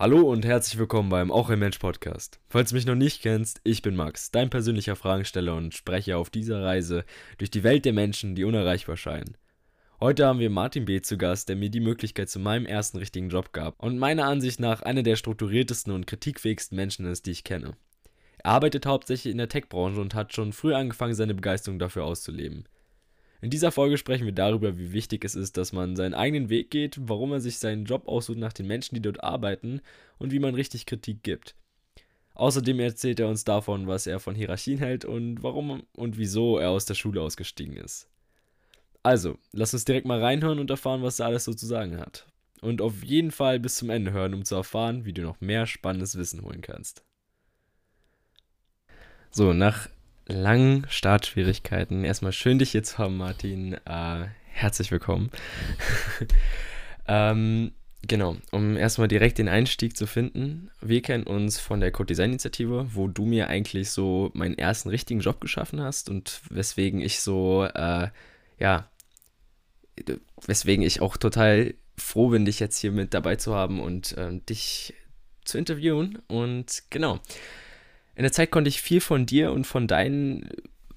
[0.00, 2.38] Hallo und herzlich willkommen beim Auch ein Mensch Podcast.
[2.48, 6.30] Falls du mich noch nicht kennst, ich bin Max, dein persönlicher Fragensteller und spreche auf
[6.30, 7.04] dieser Reise
[7.36, 9.36] durch die Welt der Menschen, die unerreichbar scheinen.
[9.98, 11.00] Heute haben wir Martin B.
[11.00, 14.60] zu Gast, der mir die Möglichkeit zu meinem ersten richtigen Job gab und meiner Ansicht
[14.60, 17.76] nach einer der strukturiertesten und kritikfähigsten Menschen ist, die ich kenne.
[18.44, 22.68] Er arbeitet hauptsächlich in der Tech-Branche und hat schon früh angefangen, seine Begeisterung dafür auszuleben.
[23.40, 26.70] In dieser Folge sprechen wir darüber, wie wichtig es ist, dass man seinen eigenen Weg
[26.70, 29.80] geht, warum er sich seinen Job aussucht nach den Menschen, die dort arbeiten
[30.18, 31.54] und wie man richtig Kritik gibt.
[32.34, 36.70] Außerdem erzählt er uns davon, was er von Hierarchien hält und warum und wieso er
[36.70, 38.08] aus der Schule ausgestiegen ist.
[39.02, 42.26] Also, lass uns direkt mal reinhören und erfahren, was er alles so zu sagen hat.
[42.60, 45.66] Und auf jeden Fall bis zum Ende hören, um zu erfahren, wie du noch mehr
[45.66, 47.04] spannendes Wissen holen kannst.
[49.30, 49.88] So, nach
[50.28, 52.04] langen Startschwierigkeiten.
[52.04, 53.74] Erstmal schön, dich hier zu haben, Martin.
[53.86, 55.30] Äh, herzlich willkommen.
[57.08, 57.72] ähm,
[58.06, 60.70] genau, um erstmal direkt den Einstieg zu finden.
[60.80, 64.90] Wir kennen uns von der Code Design Initiative, wo du mir eigentlich so meinen ersten
[64.90, 68.08] richtigen Job geschaffen hast und weswegen ich so, äh,
[68.58, 68.90] ja,
[70.46, 74.38] weswegen ich auch total froh bin, dich jetzt hier mit dabei zu haben und äh,
[74.48, 74.94] dich
[75.44, 76.18] zu interviewen.
[76.28, 77.18] Und genau
[78.18, 80.48] in der Zeit konnte ich viel von dir und von, dein,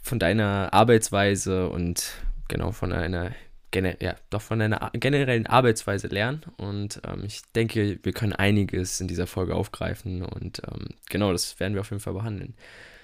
[0.02, 2.14] von deiner Arbeitsweise und
[2.48, 3.32] genau von einer
[3.74, 6.42] ja, doch von einer generellen Arbeitsweise lernen.
[6.58, 11.60] Und ähm, ich denke, wir können einiges in dieser Folge aufgreifen und ähm, genau, das
[11.60, 12.56] werden wir auf jeden Fall behandeln.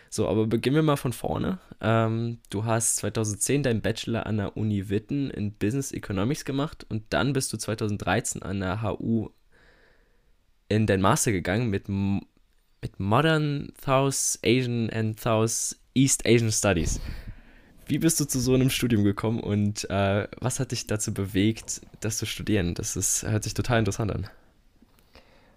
[0.10, 1.60] So, aber beginnen wir mal von vorne.
[1.80, 7.04] Ähm, du hast 2010 deinen Bachelor an der Uni Witten in Business Economics gemacht und
[7.12, 9.30] dann bist du 2013 an der HU
[10.70, 11.88] in dein Master gegangen mit
[12.82, 17.00] mit Modern South Asian and South East Asian Studies.
[17.86, 21.82] Wie bist du zu so einem Studium gekommen und äh, was hat dich dazu bewegt,
[22.02, 22.74] das zu studieren?
[22.74, 24.28] Das ist, hört sich total interessant an.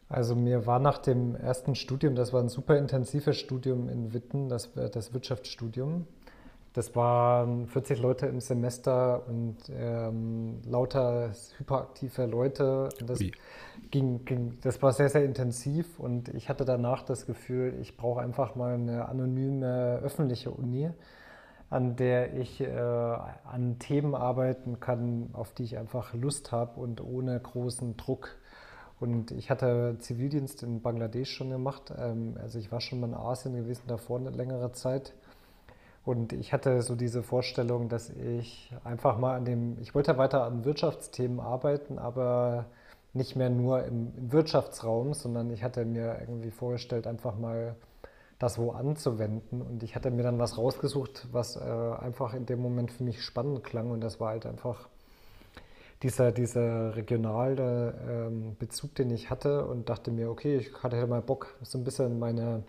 [0.09, 4.49] Also mir war nach dem ersten Studium, das war ein super intensives Studium in Witten,
[4.49, 6.07] das, das Wirtschaftsstudium.
[6.73, 12.91] Das waren 40 Leute im Semester und ähm, lauter hyperaktive Leute.
[13.01, 13.19] Und das,
[13.91, 18.21] ging, ging, das war sehr, sehr intensiv und ich hatte danach das Gefühl, ich brauche
[18.21, 20.91] einfach mal eine anonyme öffentliche Uni,
[21.71, 27.01] an der ich äh, an Themen arbeiten kann, auf die ich einfach Lust habe und
[27.01, 28.37] ohne großen Druck.
[29.01, 31.93] Und ich hatte Zivildienst in Bangladesch schon gemacht.
[31.99, 35.15] Ähm, also ich war schon mal in Asien gewesen davor eine längere Zeit
[36.05, 40.45] und ich hatte so diese Vorstellung, dass ich einfach mal an dem, ich wollte weiter
[40.45, 42.67] an Wirtschaftsthemen arbeiten, aber
[43.13, 47.77] nicht mehr nur im, im Wirtschaftsraum, sondern ich hatte mir irgendwie vorgestellt, einfach mal
[48.39, 49.61] das wo anzuwenden.
[49.61, 53.23] Und ich hatte mir dann was rausgesucht, was äh, einfach in dem Moment für mich
[53.23, 53.91] spannend klang.
[53.91, 54.89] Und das war halt einfach
[56.03, 61.21] dieser, dieser regionale ähm, Bezug, den ich hatte und dachte mir, okay, ich hatte mal
[61.21, 62.63] Bock, so ein bisschen meine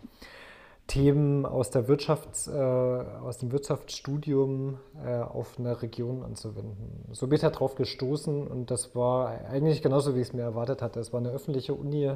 [0.92, 7.08] Themen aus, der Wirtschafts-, äh, aus dem Wirtschaftsstudium äh, auf eine Region anzuwenden.
[7.14, 10.82] So bin ich drauf gestoßen und das war eigentlich genauso, wie ich es mir erwartet
[10.82, 11.00] hatte.
[11.00, 12.12] Es war eine öffentliche Uni,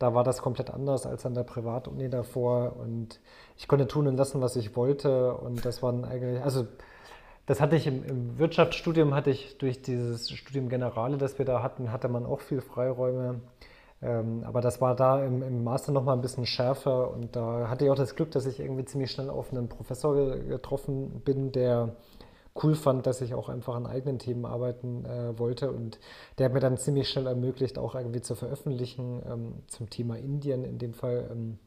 [0.00, 3.20] da war das komplett anders als an der Privatuni davor und
[3.56, 6.66] ich konnte tun und lassen, was ich wollte und das waren eigentlich, also
[7.46, 11.62] das hatte ich im, im Wirtschaftsstudium, hatte ich durch dieses Studium Generale, das wir da
[11.62, 13.40] hatten, hatte man auch viel Freiräume.
[14.00, 17.84] Ähm, aber das war da im, im Master nochmal ein bisschen schärfer und da hatte
[17.84, 21.96] ich auch das Glück, dass ich irgendwie ziemlich schnell auf einen Professor getroffen bin, der
[22.62, 25.98] cool fand, dass ich auch einfach an eigenen Themen arbeiten äh, wollte und
[26.38, 30.64] der hat mir dann ziemlich schnell ermöglicht, auch irgendwie zu veröffentlichen ähm, zum Thema Indien
[30.64, 31.28] in dem Fall.
[31.30, 31.58] Ähm,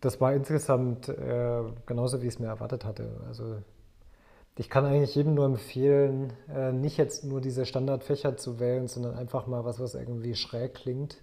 [0.00, 3.20] das war insgesamt äh, genauso, wie ich es mir erwartet hatte.
[3.26, 3.56] Also
[4.58, 9.14] ich kann eigentlich jedem nur empfehlen, äh, nicht jetzt nur diese Standardfächer zu wählen, sondern
[9.14, 11.18] einfach mal was, was irgendwie schräg klingt.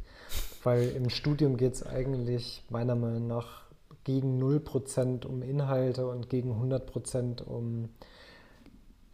[0.64, 3.64] Weil im Studium geht es eigentlich meiner Meinung nach
[4.04, 7.90] gegen 0% um Inhalte und gegen 100% um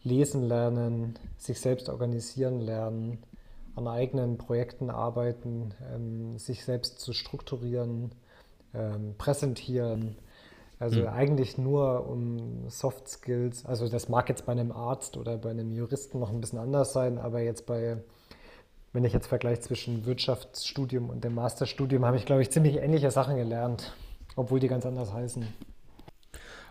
[0.02, 3.18] Lesen lernen, sich selbst organisieren lernen,
[3.74, 8.10] an eigenen Projekten arbeiten, ähm, sich selbst zu strukturieren,
[8.74, 10.16] ähm, präsentieren
[10.80, 11.08] also mhm.
[11.08, 13.66] eigentlich nur um Soft Skills.
[13.66, 16.94] Also das mag jetzt bei einem Arzt oder bei einem Juristen noch ein bisschen anders
[16.94, 17.98] sein, aber jetzt bei,
[18.94, 23.10] wenn ich jetzt vergleiche zwischen Wirtschaftsstudium und dem Masterstudium, habe ich, glaube ich, ziemlich ähnliche
[23.10, 23.92] Sachen gelernt,
[24.36, 25.46] obwohl die ganz anders heißen.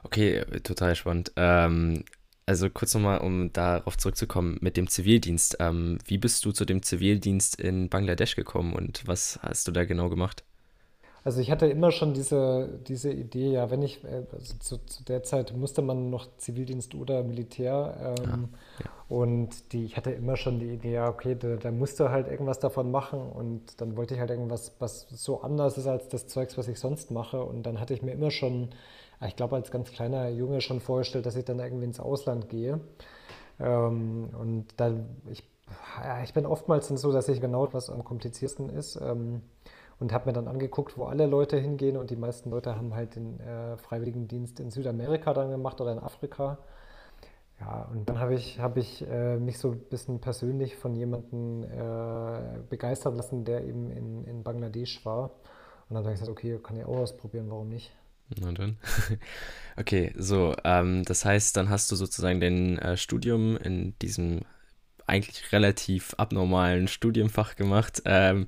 [0.01, 1.31] Okay, total spannend.
[1.35, 2.03] Ähm,
[2.47, 5.57] also kurz nochmal, um darauf zurückzukommen mit dem Zivildienst.
[5.59, 9.85] Ähm, wie bist du zu dem Zivildienst in Bangladesch gekommen und was hast du da
[9.85, 10.43] genau gemacht?
[11.23, 15.03] Also ich hatte immer schon diese, diese Idee, ja, wenn ich, äh, also zu, zu
[15.03, 18.15] der Zeit musste man noch Zivildienst oder Militär.
[18.19, 18.89] Ähm, Ah, ja.
[19.07, 22.27] und die, ich hatte immer schon die Idee, ja, okay, da, da musst du halt
[22.27, 23.19] irgendwas davon machen.
[23.21, 26.79] Und dann wollte ich halt irgendwas, was so anders ist als das Zeugs, was ich
[26.79, 27.43] sonst mache.
[27.43, 28.69] Und dann hatte ich mir immer schon,
[29.19, 32.49] ah, ich glaube, als ganz kleiner Junge schon vorgestellt, dass ich dann irgendwie ins Ausland
[32.49, 32.79] gehe.
[33.59, 35.43] Ähm, und dann, ich,
[36.03, 38.95] ja, ich bin oftmals dann so, dass ich genau was am kompliziertesten ist.
[39.01, 39.41] Ähm,
[39.99, 41.97] und habe mir dann angeguckt, wo alle Leute hingehen.
[41.97, 45.99] Und die meisten Leute haben halt den äh, Freiwilligendienst in Südamerika dann gemacht oder in
[45.99, 46.57] Afrika.
[47.59, 51.63] Ja, und dann habe ich, hab ich äh, mich so ein bisschen persönlich von jemandem
[51.63, 55.31] äh, begeistern lassen, der eben in, in Bangladesch war.
[55.89, 57.91] Und dann habe ich gesagt, okay, kann ich auch ausprobieren, warum nicht?
[58.39, 58.77] Na dann.
[59.75, 64.41] Okay, so, ähm, das heißt, dann hast du sozusagen dein äh, Studium in diesem
[65.07, 68.01] eigentlich relativ abnormalen Studienfach gemacht.
[68.05, 68.47] Ähm,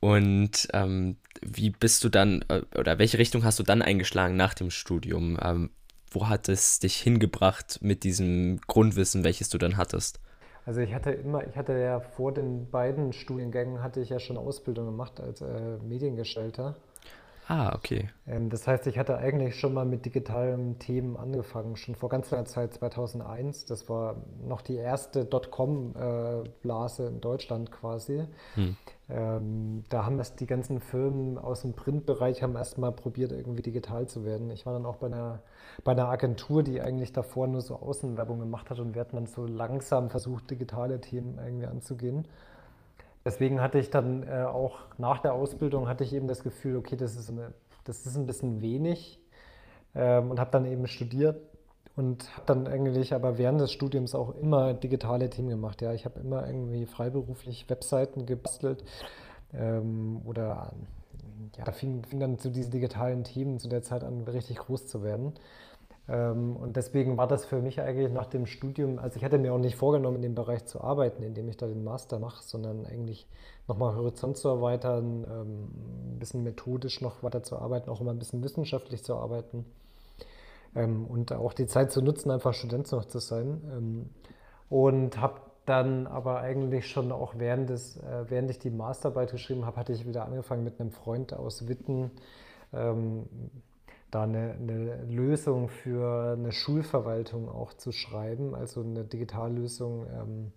[0.00, 4.54] und ähm, wie bist du dann, äh, oder welche Richtung hast du dann eingeschlagen nach
[4.54, 5.38] dem Studium?
[5.42, 5.70] Ähm,
[6.10, 10.20] wo hat es dich hingebracht mit diesem Grundwissen, welches du dann hattest?
[10.66, 14.36] Also ich hatte immer, ich hatte ja vor den beiden Studiengängen hatte ich ja schon
[14.36, 16.76] Ausbildung gemacht als äh, Mediengestalter.
[17.48, 18.08] Ah, okay.
[18.28, 22.30] Ähm, das heißt, ich hatte eigentlich schon mal mit digitalen Themen angefangen, schon vor ganz
[22.30, 23.64] langer Zeit, 2001.
[23.64, 24.16] Das war
[24.46, 28.24] noch die erste Dotcom-Blase in Deutschland quasi.
[28.54, 28.76] Hm.
[29.12, 33.62] Ähm, da haben erst die ganzen Firmen aus dem Printbereich haben erst mal probiert, irgendwie
[33.62, 34.50] digital zu werden.
[34.50, 35.40] Ich war dann auch bei einer,
[35.84, 39.26] bei einer Agentur, die eigentlich davor nur so Außenwerbung gemacht hat und wir hatten dann
[39.26, 42.26] so langsam versucht, digitale Themen irgendwie anzugehen.
[43.24, 46.96] Deswegen hatte ich dann äh, auch nach der Ausbildung hatte ich eben das Gefühl, okay,
[46.96, 47.52] das ist, eine,
[47.84, 49.20] das ist ein bisschen wenig
[49.94, 51.49] ähm, und habe dann eben studiert
[52.00, 55.82] und habe dann eigentlich aber während des Studiums auch immer digitale Themen gemacht.
[55.82, 58.82] Ja, ich habe immer irgendwie freiberuflich Webseiten gebastelt
[59.52, 60.72] ähm, oder
[61.58, 64.86] ja, da fing, fing dann zu diesen digitalen Themen zu der Zeit an, richtig groß
[64.86, 65.34] zu werden.
[66.08, 69.52] Ähm, und deswegen war das für mich eigentlich nach dem Studium, also ich hatte mir
[69.52, 72.42] auch nicht vorgenommen, in dem Bereich zu arbeiten, in dem ich da den Master mache,
[72.42, 73.28] sondern eigentlich
[73.68, 78.18] nochmal Horizont zu erweitern, ähm, ein bisschen methodisch noch weiter zu arbeiten, auch immer ein
[78.18, 79.66] bisschen wissenschaftlich zu arbeiten
[80.74, 83.60] ähm, und auch die Zeit zu nutzen, einfach Student noch zu sein.
[83.72, 84.10] Ähm,
[84.68, 89.66] und habe dann aber eigentlich schon auch während, des, äh, während ich die Masterarbeit geschrieben
[89.66, 92.10] habe, hatte ich wieder angefangen mit einem Freund aus Witten.
[92.72, 93.28] Ähm,
[94.10, 100.52] da eine, eine, Lösung für eine Schulverwaltung auch zu schreiben, also eine Digitallösung ähm,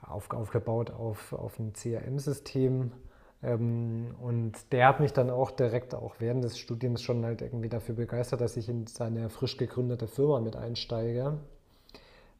[0.00, 2.92] auf, aufgebaut auf, auf ein CRM-System.
[3.46, 7.68] Ähm, und der hat mich dann auch direkt auch während des Studiums schon halt irgendwie
[7.68, 11.38] dafür begeistert, dass ich in seine frisch gegründete Firma mit einsteige.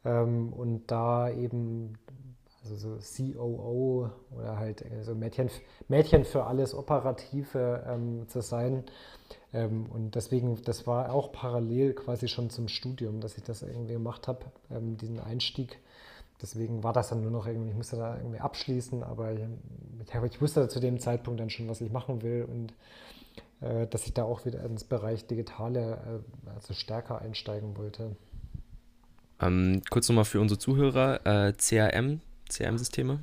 [0.03, 1.97] Ähm, und da eben
[2.63, 5.49] also so COO oder halt äh, so Mädchen,
[5.87, 8.83] Mädchen für alles Operative ähm, zu sein.
[9.53, 13.93] Ähm, und deswegen, das war auch parallel quasi schon zum Studium, dass ich das irgendwie
[13.93, 15.79] gemacht habe, ähm, diesen Einstieg.
[16.41, 19.41] Deswegen war das dann nur noch irgendwie, ich musste da irgendwie abschließen, aber ich,
[20.25, 22.73] ich wusste zu dem Zeitpunkt dann schon, was ich machen will und
[23.61, 28.15] äh, dass ich da auch wieder ins Bereich Digitale, äh, also stärker einsteigen wollte.
[29.39, 33.19] Ähm, kurz nochmal für unsere Zuhörer, äh, CRM, CRM-Systeme?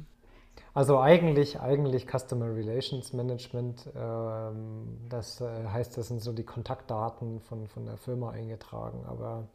[0.73, 3.89] Also eigentlich, eigentlich Customer Relations Management.
[3.97, 9.47] Ähm, das äh, heißt, das sind so die Kontaktdaten von, von der Firma eingetragen, aber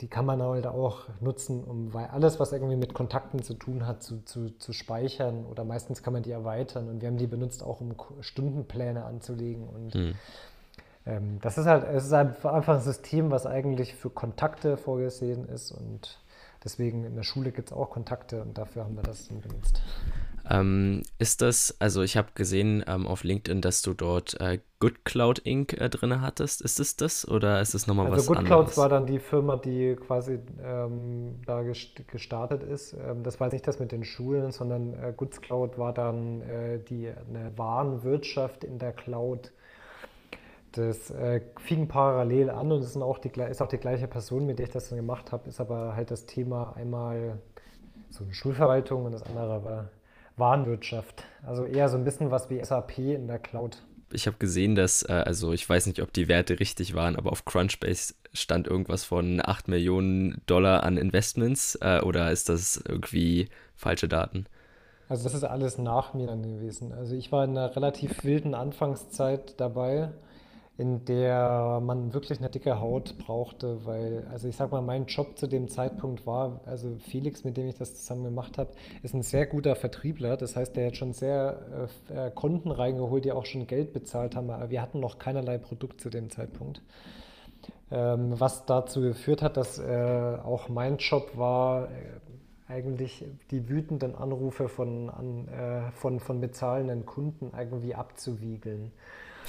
[0.00, 3.86] die kann man halt auch nutzen, um weil alles, was irgendwie mit Kontakten zu tun
[3.86, 7.26] hat, zu, zu, zu speichern oder meistens kann man die erweitern und wir haben die
[7.26, 10.14] benutzt auch, um Stundenpläne anzulegen und Hm.
[11.06, 15.72] ähm, das ist halt, es ist einfach ein System, was eigentlich für Kontakte vorgesehen ist
[15.72, 16.20] und
[16.62, 19.80] Deswegen in der Schule gibt es auch Kontakte und dafür haben wir das benutzt.
[20.48, 25.04] Ähm, ist das, also ich habe gesehen ähm, auf LinkedIn, dass du dort äh, Good
[25.04, 25.74] Cloud Inc.
[25.80, 26.60] Äh, drin hattest.
[26.62, 28.78] Ist es das oder ist es nochmal Also was Good Clouds anderes?
[28.78, 32.94] war dann die Firma, die quasi ähm, da gest- gestartet ist.
[32.94, 36.40] Ähm, das war jetzt nicht das mit den Schulen, sondern äh, Goods Cloud war dann
[36.42, 39.52] äh, die, eine Warenwirtschaft in der Cloud.
[40.72, 44.46] Das äh, fing parallel an und es sind auch die, ist auch die gleiche Person,
[44.46, 47.40] mit der ich das dann gemacht habe, ist aber halt das Thema einmal
[48.10, 49.90] so eine Schulverwaltung und das andere war
[50.40, 51.24] Warenwirtschaft.
[51.46, 53.82] Also eher so ein bisschen was wie SAP in der Cloud.
[54.12, 57.30] Ich habe gesehen, dass, äh, also ich weiß nicht, ob die Werte richtig waren, aber
[57.30, 63.48] auf Crunchbase stand irgendwas von 8 Millionen Dollar an Investments äh, oder ist das irgendwie
[63.76, 64.46] falsche Daten?
[65.08, 66.92] Also das ist alles nach mir dann gewesen.
[66.92, 70.10] Also ich war in einer relativ wilden Anfangszeit dabei.
[70.80, 75.36] In der man wirklich eine dicke Haut brauchte, weil, also ich sag mal, mein Job
[75.36, 78.70] zu dem Zeitpunkt war, also Felix, mit dem ich das zusammen gemacht habe,
[79.02, 80.38] ist ein sehr guter Vertriebler.
[80.38, 84.48] Das heißt, der hat schon sehr äh, Konten reingeholt, die auch schon Geld bezahlt haben,
[84.48, 86.80] aber wir hatten noch keinerlei Produkt zu dem Zeitpunkt.
[87.90, 94.14] Ähm, was dazu geführt hat, dass äh, auch mein Job war, äh, eigentlich die wütenden
[94.14, 98.92] Anrufe von, an, äh, von, von bezahlenden Kunden irgendwie abzuwiegeln.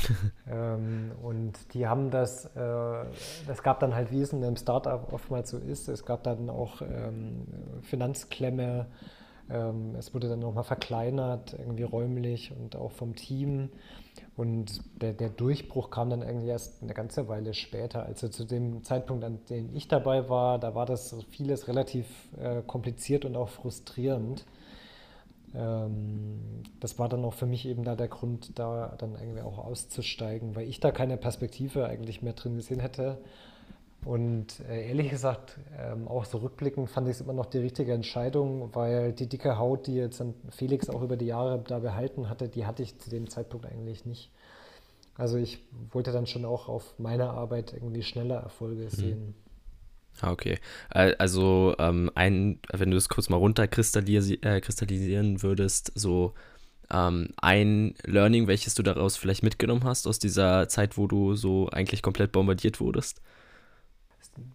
[0.50, 3.06] ähm, und die haben das, äh,
[3.48, 6.50] es gab dann halt, wie es in einem Startup oftmals so ist, es gab dann
[6.50, 7.48] auch ähm,
[7.82, 8.88] Finanzklemme,
[9.50, 13.70] ähm, es wurde dann nochmal verkleinert, irgendwie räumlich und auch vom Team.
[14.36, 18.06] Und der, der, Durchbruch kam dann irgendwie erst eine ganze Weile später.
[18.06, 22.08] Also zu dem Zeitpunkt, an dem ich dabei war, da war das vieles relativ
[22.40, 24.46] äh, kompliziert und auch frustrierend.
[25.56, 29.58] Ähm, das war dann auch für mich eben da der Grund, da dann irgendwie auch
[29.58, 33.18] auszusteigen, weil ich da keine Perspektive eigentlich mehr drin gesehen hätte.
[34.04, 37.94] Und äh, ehrlich gesagt, ähm, auch so rückblickend fand ich es immer noch die richtige
[37.94, 42.50] Entscheidung, weil die dicke Haut, die jetzt Felix auch über die Jahre da behalten hatte,
[42.50, 44.32] die hatte ich zu dem Zeitpunkt eigentlich nicht.
[45.18, 45.60] Also ich
[45.92, 49.36] wollte dann schon auch auf meiner Arbeit irgendwie schneller Erfolge mhm.
[50.20, 50.60] Ah, okay.
[50.90, 56.34] Also ähm, ein, wenn du es kurz mal runterkristallisieren äh, würdest, so
[56.92, 61.70] ähm, ein Learning, welches du daraus vielleicht mitgenommen hast aus dieser Zeit, wo du so
[61.70, 63.22] eigentlich komplett bombardiert wurdest?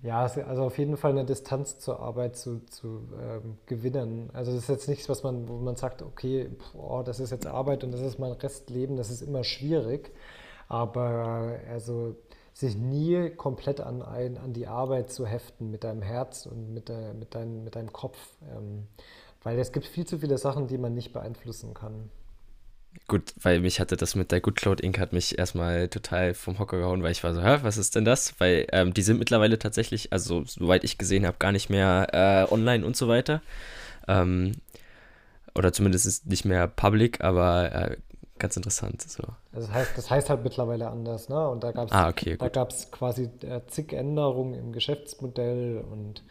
[0.02, 4.30] ja, also auf jeden Fall eine Distanz zur Arbeit zu, zu ähm, gewinnen.
[4.32, 7.46] Also das ist jetzt nichts, was man, wo man sagt, okay, boah, das ist jetzt
[7.46, 10.12] Arbeit und das ist mein Restleben, das ist immer schwierig.
[10.68, 12.16] Aber also
[12.56, 16.88] sich nie komplett an, ein, an die Arbeit zu heften mit deinem Herz und mit,
[16.88, 18.16] der, mit, dein, mit deinem Kopf.
[18.50, 18.86] Ähm,
[19.42, 22.10] weil es gibt viel zu viele Sachen, die man nicht beeinflussen kann.
[23.08, 24.98] Gut, weil mich hatte das mit der Good Cloud Inc.
[24.98, 28.06] hat mich erstmal total vom Hocker gehauen, weil ich war so, hä, was ist denn
[28.06, 28.40] das?
[28.40, 32.08] Weil ähm, die sind mittlerweile tatsächlich, also soweit ich gesehen habe, gar nicht mehr
[32.48, 33.42] äh, online und so weiter.
[34.08, 34.52] Ähm,
[35.54, 37.96] oder zumindest ist nicht mehr public, aber äh,
[38.38, 39.02] ganz interessant.
[39.02, 39.23] So.
[39.52, 41.49] Also das, heißt, das heißt halt mittlerweile anders, ne?
[41.49, 46.23] Und da gab es ah, okay, quasi äh, zig Änderungen im Geschäftsmodell und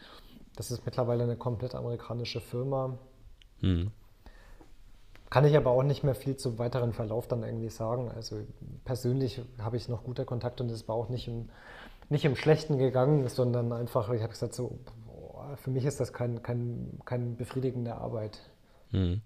[0.56, 2.98] das ist mittlerweile eine komplett amerikanische Firma.
[3.60, 3.90] Hm.
[5.28, 8.10] Kann ich aber auch nicht mehr viel zum weiteren Verlauf dann irgendwie sagen.
[8.14, 8.36] Also
[8.84, 11.50] persönlich habe ich noch gute Kontakte und es war auch nicht im,
[12.08, 16.12] nicht im Schlechten gegangen, sondern einfach, ich habe gesagt, so, boah, für mich ist das
[16.12, 18.38] kein, kein, kein befriedigende Arbeit.
[18.92, 19.20] Hm.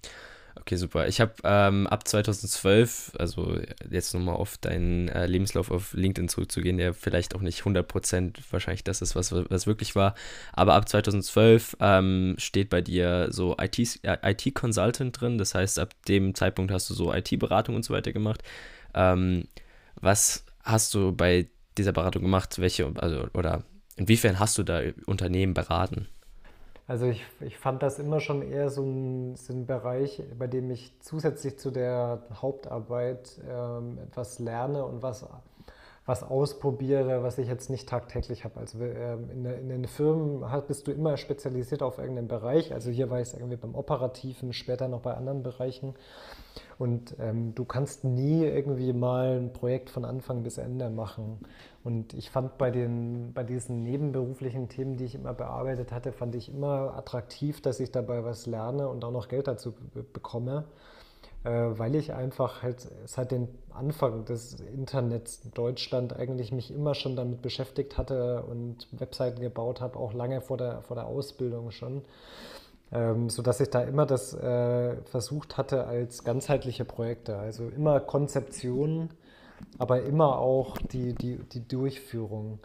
[0.56, 1.06] Okay, super.
[1.06, 6.76] Ich habe ähm, ab 2012, also jetzt nochmal auf deinen äh, Lebenslauf auf LinkedIn zurückzugehen,
[6.76, 10.14] der vielleicht auch nicht 100% wahrscheinlich das ist, was, was wirklich war,
[10.52, 16.34] aber ab 2012 ähm, steht bei dir so IT-Consultant IT drin, das heißt, ab dem
[16.34, 18.42] Zeitpunkt hast du so IT-Beratung und so weiter gemacht.
[18.94, 19.44] Ähm,
[19.96, 22.58] was hast du bei dieser Beratung gemacht?
[22.58, 23.64] Welche, also, oder
[23.96, 26.08] inwiefern hast du da Unternehmen beraten?
[26.90, 30.72] Also ich, ich fand das immer schon eher so ein, so ein Bereich, bei dem
[30.72, 35.24] ich zusätzlich zu der Hauptarbeit ähm, etwas lerne und was,
[36.04, 38.58] was ausprobiere, was ich jetzt nicht tagtäglich habe.
[38.58, 42.74] Also ähm, in, in, den Firmen bist du immer spezialisiert auf irgendeinen Bereich.
[42.74, 45.94] Also hier war ich irgendwie beim Operativen, später noch bei anderen Bereichen.
[46.76, 51.38] Und ähm, du kannst nie irgendwie mal ein Projekt von Anfang bis Ende machen.
[51.82, 56.34] Und ich fand bei, den, bei diesen nebenberuflichen Themen, die ich immer bearbeitet hatte, fand
[56.34, 59.72] ich immer attraktiv, dass ich dabei was lerne und auch noch Geld dazu
[60.12, 60.64] bekomme,
[61.44, 66.94] äh, weil ich einfach halt seit dem Anfang des Internets in Deutschland eigentlich mich immer
[66.94, 71.70] schon damit beschäftigt hatte und Webseiten gebaut habe, auch lange vor der, vor der Ausbildung
[71.70, 72.02] schon.
[72.92, 79.10] Ähm, sodass ich da immer das äh, versucht hatte als ganzheitliche Projekte, also immer Konzeption
[79.78, 82.58] aber immer auch die, die, die Durchführung.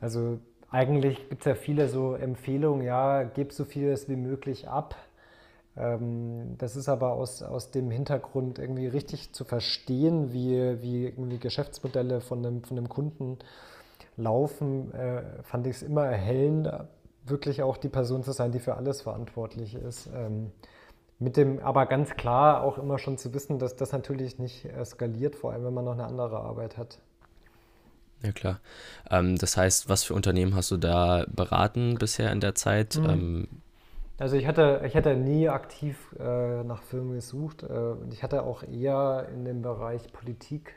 [0.00, 0.38] Also
[0.70, 4.96] eigentlich gibt es ja viele so Empfehlungen, ja, gib so vieles wie möglich ab.
[5.76, 11.38] Ähm, das ist aber aus, aus dem Hintergrund irgendwie richtig zu verstehen, wie, wie irgendwie
[11.38, 13.38] Geschäftsmodelle von einem, von einem Kunden
[14.16, 16.70] laufen, äh, fand ich es immer erhellend,
[17.24, 20.08] wirklich auch die Person zu sein, die für alles verantwortlich ist.
[20.14, 20.50] Ähm,
[21.18, 25.34] mit dem, aber ganz klar auch immer schon zu wissen, dass das natürlich nicht skaliert,
[25.34, 26.98] vor allem wenn man noch eine andere Arbeit hat.
[28.22, 28.60] Ja, klar.
[29.10, 32.96] Ähm, das heißt, was für Unternehmen hast du da beraten bisher in der Zeit?
[32.96, 33.10] Mhm.
[33.10, 33.48] Ähm,
[34.18, 37.62] also ich hatte, ich hatte nie aktiv äh, nach Firmen gesucht.
[37.62, 40.74] Äh, ich hatte auch eher in dem Bereich Politik,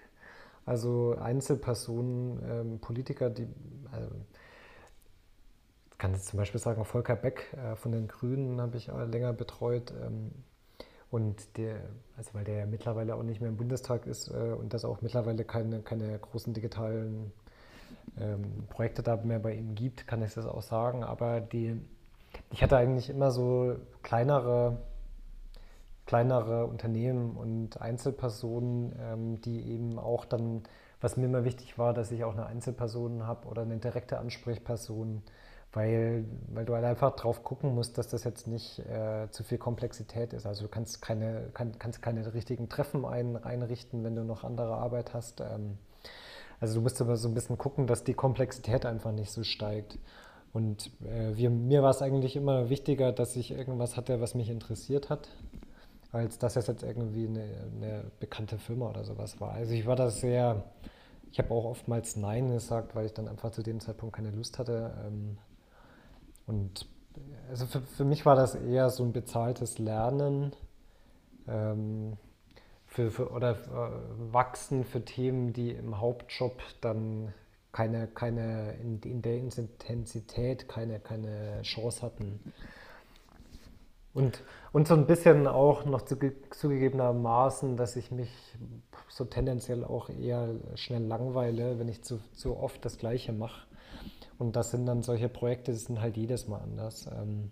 [0.65, 3.47] also Einzelpersonen, ähm, Politiker, die,
[3.91, 4.07] also
[6.01, 9.93] kann jetzt zum Beispiel sagen, Volker Beck äh, von den Grünen habe ich länger betreut.
[10.03, 10.31] Ähm,
[11.11, 11.75] Und der,
[12.15, 15.01] also weil der ja mittlerweile auch nicht mehr im Bundestag ist äh, und das auch
[15.01, 17.33] mittlerweile keine, keine großen digitalen
[18.17, 21.03] ähm, Projekte da mehr bei ihm gibt, kann ich das auch sagen.
[21.03, 21.75] Aber die,
[22.49, 24.77] ich hatte eigentlich immer so kleinere,
[26.05, 30.63] kleinere Unternehmen und Einzelpersonen, ähm, die eben auch dann,
[31.01, 35.23] was mir immer wichtig war, dass ich auch eine Einzelperson habe oder eine direkte Ansprechperson,
[35.73, 39.57] weil, weil du halt einfach drauf gucken musst, dass das jetzt nicht äh, zu viel
[39.57, 40.45] Komplexität ist.
[40.45, 44.75] Also du kannst keine, kann, kannst keine richtigen Treffen ein, einrichten, wenn du noch andere
[44.75, 45.39] Arbeit hast.
[45.39, 45.77] Ähm,
[46.59, 49.97] also du musst aber so ein bisschen gucken, dass die Komplexität einfach nicht so steigt.
[50.53, 54.49] Und äh, wir, mir war es eigentlich immer wichtiger, dass ich irgendwas hatte, was mich
[54.49, 55.29] interessiert hat,
[56.11, 57.45] als dass es jetzt irgendwie eine,
[57.77, 59.53] eine bekannte Firma oder sowas war.
[59.53, 60.65] Also ich war da sehr,
[61.31, 64.59] ich habe auch oftmals Nein gesagt, weil ich dann einfach zu dem Zeitpunkt keine Lust
[64.59, 64.93] hatte.
[65.07, 65.37] Ähm,
[66.51, 66.85] und
[67.49, 70.53] also für, für mich war das eher so ein bezahltes Lernen.
[71.47, 72.17] Ähm,
[72.85, 77.33] für, für, oder äh, wachsen für Themen, die im Hauptjob dann
[77.71, 82.39] keine, keine in, in, der Intensität keine, keine Chance hatten.
[84.13, 84.43] Und,
[84.73, 88.29] und so ein bisschen auch noch zuge zugegebenermaßen, dass ich mich
[89.07, 93.67] so tendenziell auch eher schnell langweile, wenn ich zu, zu oft das Gleiche mache.
[94.41, 97.05] Und das sind dann solche Projekte, die sind halt jedes Mal anders.
[97.05, 97.51] Ähm,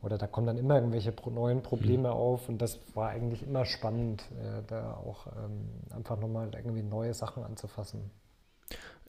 [0.00, 2.14] oder da kommen dann immer irgendwelche neuen Probleme mhm.
[2.14, 7.14] auf und das war eigentlich immer spannend, äh, da auch ähm, einfach nochmal irgendwie neue
[7.14, 8.12] Sachen anzufassen.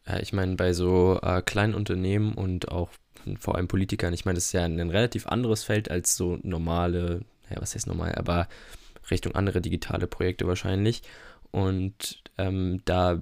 [0.08, 2.90] Ja, ich meine, bei so äh, kleinen Unternehmen und auch
[3.38, 6.40] vor allem Politikern, ich meine, das ist ja ein, ein relativ anderes Feld als so
[6.42, 8.48] normale, ja, was heißt normal, aber
[9.12, 11.04] Richtung andere digitale Projekte wahrscheinlich.
[11.52, 13.20] Und ähm, da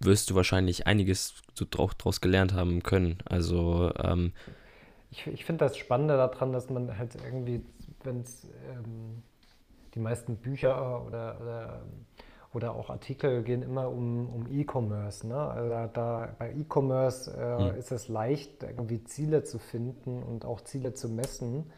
[0.00, 3.18] wirst du wahrscheinlich einiges so draus gelernt haben können.
[3.24, 4.32] Also ähm,
[5.10, 7.64] ich, ich finde das Spannende daran, dass man halt irgendwie,
[8.04, 9.22] wenn es ähm,
[9.94, 11.82] die meisten Bücher oder, oder,
[12.52, 15.26] oder, auch Artikel gehen immer um, um E-Commerce.
[15.26, 15.36] Ne?
[15.36, 17.78] Also da, da, bei E-Commerce äh, mhm.
[17.78, 21.70] ist es leicht, irgendwie Ziele zu finden und auch Ziele zu messen.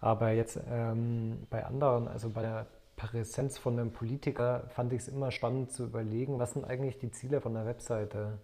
[0.00, 2.66] Aber jetzt ähm, bei anderen, also bei der
[2.98, 7.10] Präsenz von einem Politiker, fand ich es immer spannend zu überlegen, was sind eigentlich die
[7.10, 8.38] Ziele von der Webseite?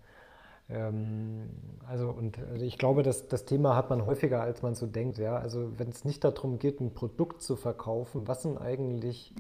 [0.70, 1.50] Ähm,
[1.86, 5.18] also, und also ich glaube, dass das Thema hat man häufiger, als man so denkt.
[5.18, 5.36] Ja?
[5.36, 9.34] Also, wenn es nicht darum geht, ein Produkt zu verkaufen, was sind eigentlich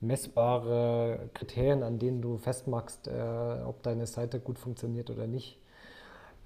[0.00, 5.58] messbare Kriterien, an denen du festmachst, äh, ob deine Seite gut funktioniert oder nicht?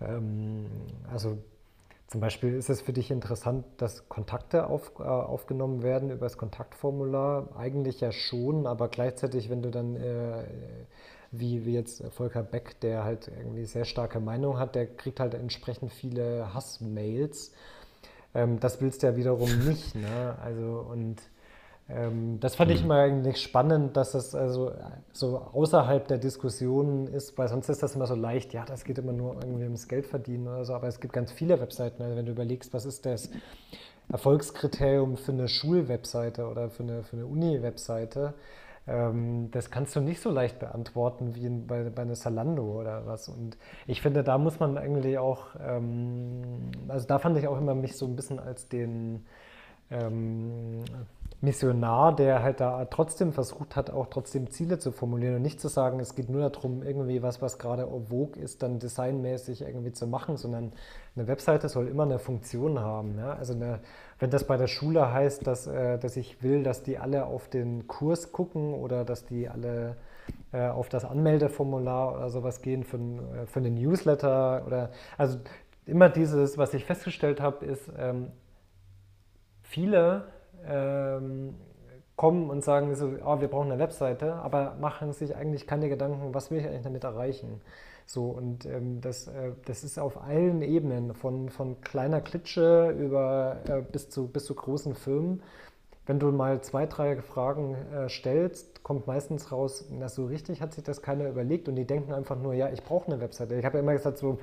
[0.00, 0.66] Ähm,
[1.12, 1.38] also,
[2.14, 6.38] zum Beispiel ist es für dich interessant, dass Kontakte auf, äh, aufgenommen werden über das
[6.38, 7.48] Kontaktformular?
[7.58, 10.44] Eigentlich ja schon, aber gleichzeitig, wenn du dann äh,
[11.32, 15.34] wie, wie jetzt Volker Beck, der halt irgendwie sehr starke Meinung hat, der kriegt halt
[15.34, 17.50] entsprechend viele Hassmails.
[18.32, 19.96] Ähm, das willst du ja wiederum nicht.
[19.96, 20.38] Ne?
[20.40, 21.20] Also und
[21.86, 22.86] das fand ich mhm.
[22.86, 24.72] immer eigentlich spannend, dass das also
[25.12, 28.96] so außerhalb der Diskussion ist, weil sonst ist das immer so leicht, ja, das geht
[28.96, 32.02] immer nur irgendwie ums Geld verdienen oder so, aber es gibt ganz viele Webseiten.
[32.02, 33.30] Also wenn du überlegst, was ist das
[34.10, 38.32] Erfolgskriterium für eine Schulwebseite oder für eine, für eine Uni-Webseite,
[38.86, 43.28] ähm, das kannst du nicht so leicht beantworten wie bei, bei einer Salando oder was.
[43.28, 47.74] Und ich finde, da muss man eigentlich auch, ähm, also da fand ich auch immer
[47.74, 49.26] mich so ein bisschen als den
[49.90, 50.82] ähm,
[51.44, 55.68] Missionar, der halt da trotzdem versucht hat, auch trotzdem Ziele zu formulieren und nicht zu
[55.68, 60.06] sagen, es geht nur darum, irgendwie was, was gerade vogue ist, dann designmäßig irgendwie zu
[60.06, 60.72] machen, sondern
[61.14, 63.18] eine Webseite soll immer eine Funktion haben.
[63.18, 63.34] Ja?
[63.34, 63.80] Also eine,
[64.18, 67.48] wenn das bei der Schule heißt, dass, äh, dass ich will, dass die alle auf
[67.48, 69.96] den Kurs gucken oder dass die alle
[70.52, 75.38] äh, auf das Anmeldeformular oder sowas gehen für, äh, für einen Newsletter oder also
[75.86, 78.28] immer dieses, was ich festgestellt habe, ist, ähm,
[79.74, 80.22] viele
[80.68, 81.56] ähm,
[82.14, 86.32] kommen und sagen so, oh, wir brauchen eine Webseite, aber machen sich eigentlich keine Gedanken,
[86.32, 87.60] was will ich eigentlich damit erreichen.
[88.06, 93.56] So, und ähm, das, äh, das ist auf allen Ebenen, von, von kleiner Klitsche über
[93.66, 95.42] äh, bis, zu, bis zu großen Firmen.
[96.06, 100.74] Wenn du mal zwei, drei Fragen äh, stellst, kommt meistens raus, na, so richtig hat
[100.74, 103.56] sich das keiner überlegt und die denken einfach nur, ja, ich brauche eine Webseite.
[103.56, 104.38] Ich habe ja immer gesagt, so,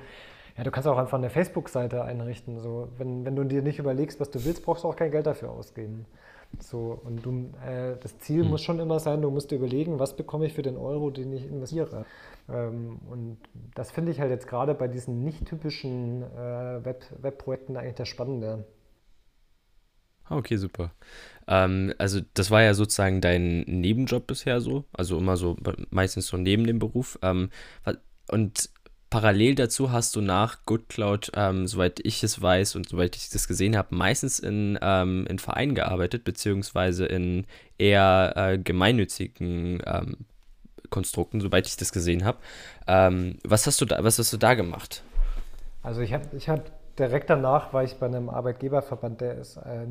[0.56, 2.60] ja, du kannst auch einfach eine Facebook-Seite einrichten.
[2.60, 2.88] So.
[2.98, 5.50] Wenn, wenn du dir nicht überlegst, was du willst, brauchst du auch kein Geld dafür
[5.50, 6.06] ausgeben.
[6.60, 8.50] So, und du, äh, das Ziel mhm.
[8.50, 11.32] muss schon immer sein, du musst dir überlegen, was bekomme ich für den Euro, den
[11.32, 12.04] ich investiere.
[12.48, 13.38] Ähm, und
[13.74, 18.08] das finde ich halt jetzt gerade bei diesen nicht typischen äh, Web, Webprojekten eigentlich das
[18.08, 18.64] Spannende.
[20.24, 20.92] Ah, okay, super.
[21.48, 25.56] Ähm, also das war ja sozusagen dein Nebenjob bisher so, also immer so
[25.90, 27.18] meistens so neben dem Beruf.
[27.22, 27.50] Ähm,
[28.28, 28.70] und
[29.12, 33.46] parallel dazu hast du nach GoodCloud, ähm, soweit ich es weiß und soweit ich das
[33.46, 37.46] gesehen habe, meistens in, ähm, in Vereinen gearbeitet, beziehungsweise in
[37.76, 40.16] eher äh, gemeinnützigen ähm,
[40.88, 42.38] Konstrukten, soweit ich das gesehen habe.
[42.86, 45.02] Ähm, was, hast du da, was hast du da gemacht?
[45.82, 49.86] Also ich habe ich hab direkt danach war ich bei einem Arbeitgeberverband, der ist äh,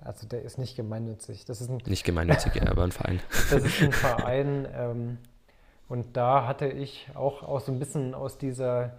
[0.00, 1.44] also der ist nicht gemeinnützig.
[1.44, 3.20] Das ist ein, nicht gemeinnützig, aber ein Verein.
[3.50, 5.18] Das ist ein Verein.
[5.88, 8.92] Und da hatte ich auch, auch so ein bisschen aus dieser,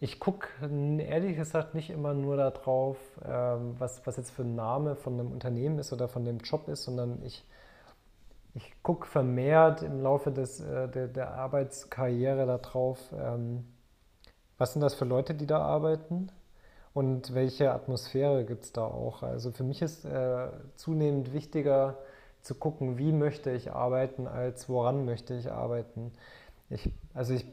[0.00, 4.96] ich gucke ehrlich gesagt nicht immer nur darauf, ähm, was, was jetzt für ein Name
[4.96, 7.44] von einem Unternehmen ist oder von dem Job ist, sondern ich,
[8.54, 13.64] ich gucke vermehrt im Laufe des, äh, der, der Arbeitskarriere darauf, ähm,
[14.58, 16.30] was sind das für Leute, die da arbeiten
[16.94, 19.22] und welche Atmosphäre gibt es da auch.
[19.22, 21.98] Also für mich ist äh, zunehmend wichtiger,
[22.42, 26.12] zu gucken, wie möchte ich arbeiten, als woran möchte ich arbeiten.
[26.68, 27.46] Ich, also ich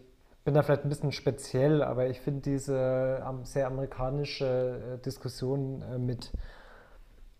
[0.43, 5.99] bin da vielleicht ein bisschen speziell, aber ich finde diese sehr amerikanische äh, Diskussion äh,
[5.99, 6.31] mit,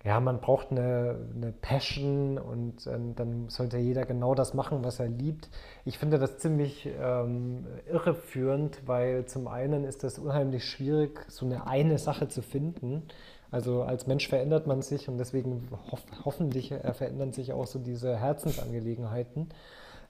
[0.04, 5.00] ja, man braucht eine, eine Passion und ähm, dann sollte jeder genau das machen, was
[5.00, 5.50] er liebt.
[5.86, 11.66] Ich finde das ziemlich ähm, irreführend, weil zum einen ist das unheimlich schwierig, so eine
[11.66, 13.08] eine Sache zu finden.
[13.52, 17.80] Also als Mensch verändert man sich und deswegen hof hoffentlich äh, verändern sich auch so
[17.80, 19.50] diese Herzensangelegenheiten.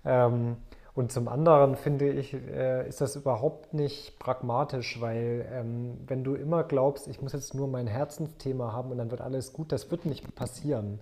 [0.05, 0.57] Ähm,
[0.95, 6.35] und zum anderen finde ich, äh, ist das überhaupt nicht pragmatisch, weil ähm, wenn du
[6.35, 9.89] immer glaubst, ich muss jetzt nur mein Herzensthema haben und dann wird alles gut, das
[9.91, 10.99] wird nicht passieren.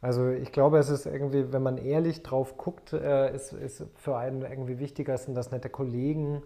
[0.00, 4.16] Also ich glaube, es ist irgendwie, wenn man ehrlich drauf guckt, äh, ist, ist für
[4.16, 6.42] einen irgendwie wichtiger, sind das nette Kollegen,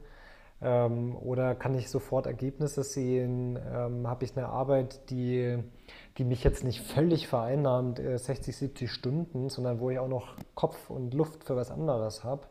[0.61, 3.59] ähm, oder kann ich sofort Ergebnisse sehen?
[3.73, 5.59] Ähm, Habe ich eine Arbeit, die,
[6.17, 10.35] die mich jetzt nicht völlig vereinnahmt, äh, 60, 70 Stunden, sondern wo ich auch noch
[10.55, 12.43] Kopf und Luft für was anderes habe?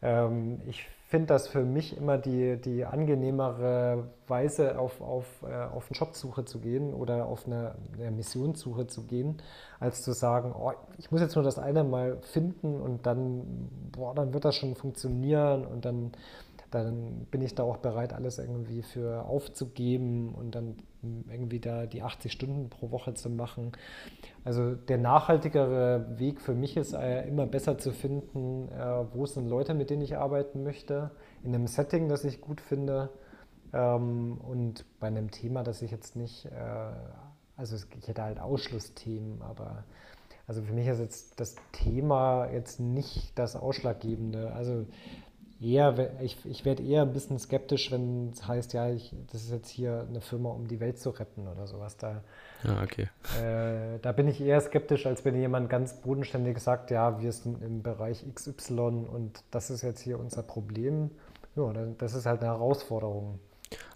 [0.00, 5.88] Ähm, ich finde das für mich immer die, die angenehmere Weise, auf, auf, äh, auf
[5.88, 9.40] eine Jobsuche zu gehen oder auf eine, eine Missionssuche zu gehen,
[9.80, 14.14] als zu sagen, oh, ich muss jetzt nur das eine mal finden und dann, boah,
[14.14, 16.12] dann wird das schon funktionieren und dann
[16.82, 22.02] dann bin ich da auch bereit, alles irgendwie für aufzugeben und dann irgendwie da die
[22.02, 23.72] 80 Stunden pro Woche zu machen.
[24.44, 29.48] Also der nachhaltigere Weg für mich ist äh, immer besser zu finden, äh, wo sind
[29.48, 31.10] Leute, mit denen ich arbeiten möchte,
[31.42, 33.10] in einem Setting, das ich gut finde
[33.72, 36.50] ähm, und bei einem Thema, das ich jetzt nicht, äh,
[37.56, 39.84] also ich hätte halt Ausschlussthemen, aber
[40.46, 44.52] also für mich ist jetzt das Thema jetzt nicht das Ausschlaggebende.
[44.52, 44.86] Also
[45.64, 49.50] eher, ich, ich werde eher ein bisschen skeptisch, wenn es heißt, ja, ich, das ist
[49.50, 51.96] jetzt hier eine Firma, um die Welt zu retten oder sowas.
[51.96, 52.22] Da,
[52.64, 53.08] ah, okay.
[53.40, 57.62] Äh, da bin ich eher skeptisch, als wenn jemand ganz bodenständig sagt, ja, wir sind
[57.62, 61.10] im Bereich XY und das ist jetzt hier unser Problem.
[61.56, 63.38] Ja, das ist halt eine Herausforderung.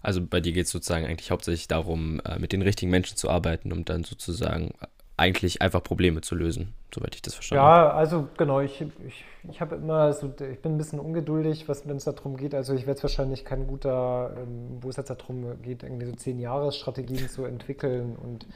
[0.01, 3.29] Also bei dir geht es sozusagen eigentlich hauptsächlich darum, äh, mit den richtigen Menschen zu
[3.29, 4.73] arbeiten, um dann sozusagen
[5.19, 7.87] eigentlich einfach Probleme zu lösen, soweit ich das verstanden habe.
[7.87, 11.97] Ja, also genau, ich, ich, ich habe immer so, ich bin ein bisschen ungeduldig, wenn
[11.97, 12.55] es darum geht.
[12.55, 16.13] Also ich werde es wahrscheinlich kein guter, ähm, wo es jetzt darum geht, irgendwie so
[16.13, 18.15] zehn Jahresstrategien zu entwickeln.
[18.15, 18.47] Und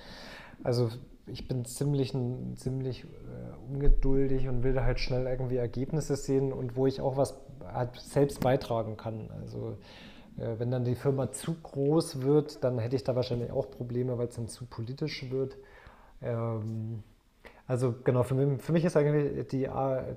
[0.64, 0.90] also
[1.28, 2.14] ich bin ziemlich,
[2.56, 7.18] ziemlich äh, ungeduldig und will da halt schnell irgendwie Ergebnisse sehen und wo ich auch
[7.18, 7.38] was
[7.74, 9.30] halt selbst beitragen kann.
[9.42, 9.78] Also
[10.38, 14.18] äh, wenn dann die Firma zu groß wird, dann hätte ich da wahrscheinlich auch Probleme,
[14.18, 15.58] weil es dann zu politisch wird.
[16.24, 17.04] Ähm,
[17.68, 19.70] also genau, für mich, für mich, ist eigentlich die,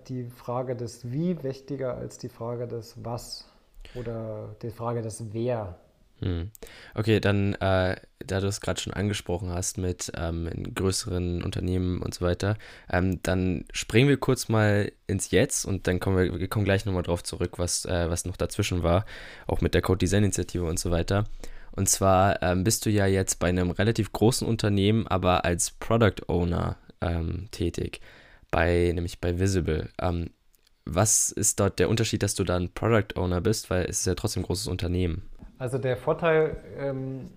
[0.08, 3.48] die Frage des Wie wichtiger als die Frage des Was
[3.94, 5.78] oder die Frage des Wer.
[6.20, 6.50] Hm.
[6.94, 12.14] Okay, dann, äh, da du es gerade schon angesprochen hast mit ähm, größeren Unternehmen und
[12.14, 12.56] so weiter,
[12.90, 16.86] ähm, dann springen wir kurz mal ins Jetzt und dann kommen wir, wir kommen gleich
[16.86, 19.04] nochmal drauf zurück, was, äh, was noch dazwischen war,
[19.46, 21.24] auch mit der Code Design Initiative und so weiter.
[21.76, 26.28] Und zwar ähm, bist du ja jetzt bei einem relativ großen Unternehmen, aber als Product
[26.28, 28.00] Owner ähm, tätig,
[28.50, 29.90] bei, nämlich bei Visible.
[30.00, 30.30] Ähm,
[30.86, 34.14] was ist dort der Unterschied, dass du dann Product Owner bist, weil es ist ja
[34.14, 35.28] trotzdem ein großes Unternehmen?
[35.58, 37.30] Also der Vorteil, ähm,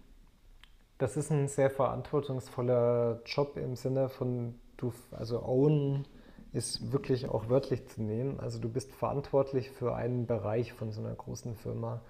[0.97, 6.05] das ist ein sehr verantwortungsvoller Job im Sinne von, du, also Own
[6.53, 8.39] ist wirklich auch wörtlich zu nehmen.
[8.39, 12.01] Also du bist verantwortlich für einen Bereich von so einer großen Firma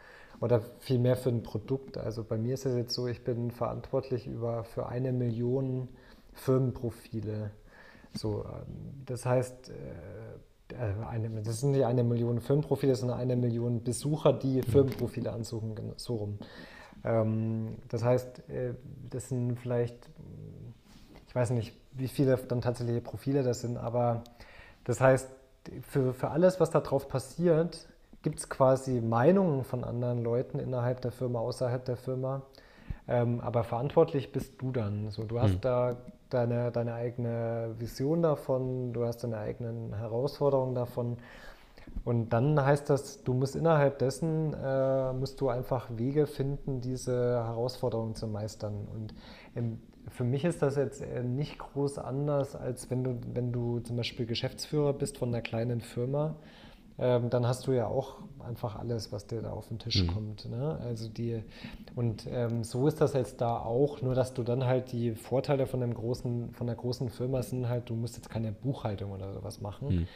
[0.41, 1.97] oder vielmehr für ein Produkt.
[1.97, 5.89] Also bei mir ist es jetzt so, ich bin verantwortlich über, für eine Million
[6.34, 7.52] Firmenprofile.
[8.13, 13.36] So, ähm, das heißt, äh, äh, eine, das sind nicht eine Million Firmenprofile, sondern eine
[13.36, 16.39] Million Besucher, die Firmenprofile ansuchen, so rum.
[17.04, 18.73] Ähm, das heißt, äh,
[19.10, 20.10] das sind vielleicht,
[21.28, 24.23] ich weiß nicht, wie viele dann tatsächliche Profile das sind, aber
[24.84, 25.30] das heißt,
[25.89, 27.88] für, für alles, was da drauf passiert,
[28.21, 32.41] gibt es quasi Meinungen von anderen Leuten innerhalb der Firma, außerhalb der Firma.
[33.08, 35.10] Ähm, aber verantwortlich bist du dann.
[35.10, 35.62] So, du hast mhm.
[35.62, 35.97] da
[36.29, 41.17] deine, deine eigene Vision davon, du hast deine eigenen Herausforderungen davon.
[42.05, 47.43] Und dann heißt das, du musst innerhalb dessen, äh, musst du einfach Wege finden, diese
[47.43, 48.88] Herausforderungen zu meistern.
[48.93, 49.13] Und
[49.55, 53.79] im, für mich ist das jetzt äh, nicht groß anders, als wenn du, wenn du
[53.79, 56.36] zum Beispiel Geschäftsführer bist von einer kleinen Firma
[56.99, 60.07] ähm, dann hast du ja auch einfach alles, was dir da auf den Tisch mhm.
[60.07, 60.49] kommt.
[60.49, 60.79] Ne?
[60.83, 61.43] Also die,
[61.95, 65.65] und ähm, so ist das jetzt da auch, nur dass du dann halt die Vorteile
[65.67, 69.33] von einem großen, von einer großen Firma sind halt, du musst jetzt keine Buchhaltung oder
[69.33, 69.88] sowas machen.
[69.89, 70.07] Mhm.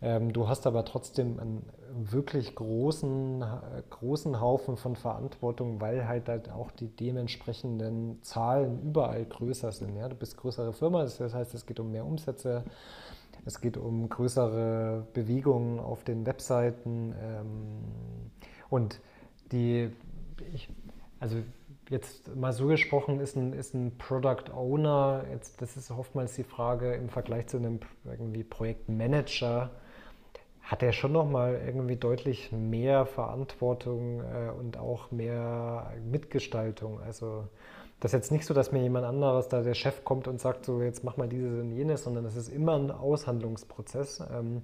[0.00, 3.44] Ähm, du hast aber trotzdem einen wirklich großen,
[3.90, 9.96] großen Haufen von Verantwortung, weil halt, halt auch die dementsprechenden Zahlen überall größer sind.
[9.96, 10.08] Ja?
[10.08, 12.64] Du bist größere Firma, das heißt, es geht um mehr Umsätze.
[13.44, 17.14] Es geht um größere Bewegungen auf den Webseiten.
[17.20, 18.30] Ähm,
[18.70, 19.00] und
[19.52, 19.90] die,
[20.52, 20.68] ich,
[21.20, 21.38] also
[21.90, 26.44] jetzt mal so gesprochen, ist ein, ist ein Product Owner, jetzt, das ist oftmals die
[26.44, 29.70] Frage im Vergleich zu einem irgendwie Projektmanager,
[30.62, 37.00] hat er schon nochmal irgendwie deutlich mehr Verantwortung äh, und auch mehr Mitgestaltung.
[37.00, 37.48] Also
[38.00, 40.64] das ist jetzt nicht so, dass mir jemand anderes, da der Chef kommt und sagt,
[40.64, 44.62] so jetzt mach mal dieses und jenes, sondern es ist immer ein Aushandlungsprozess, ähm,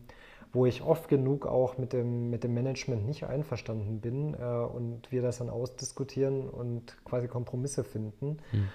[0.53, 5.11] wo ich oft genug auch mit dem, mit dem Management nicht einverstanden bin äh, und
[5.11, 8.39] wir das dann ausdiskutieren und quasi Kompromisse finden.
[8.51, 8.69] Hm.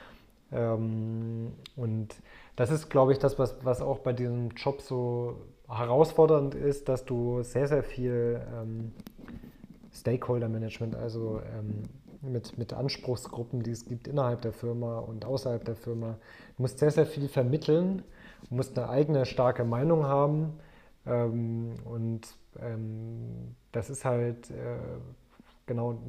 [0.52, 2.16] Ähm, und
[2.58, 5.38] das ist, glaube ich, das, was, was auch bei diesem Job so
[5.70, 8.92] herausfordernd ist, dass du sehr, sehr viel ähm,
[9.94, 11.84] Stakeholder-Management, also ähm,
[12.22, 16.18] mit, mit Anspruchsgruppen, die es gibt innerhalb der Firma und außerhalb der Firma.
[16.58, 18.04] Du musst sehr, sehr viel vermitteln,
[18.50, 20.60] musst eine eigene starke Meinung haben
[21.06, 22.22] ähm, und
[22.60, 24.78] ähm, das ist halt äh,
[25.66, 26.00] genau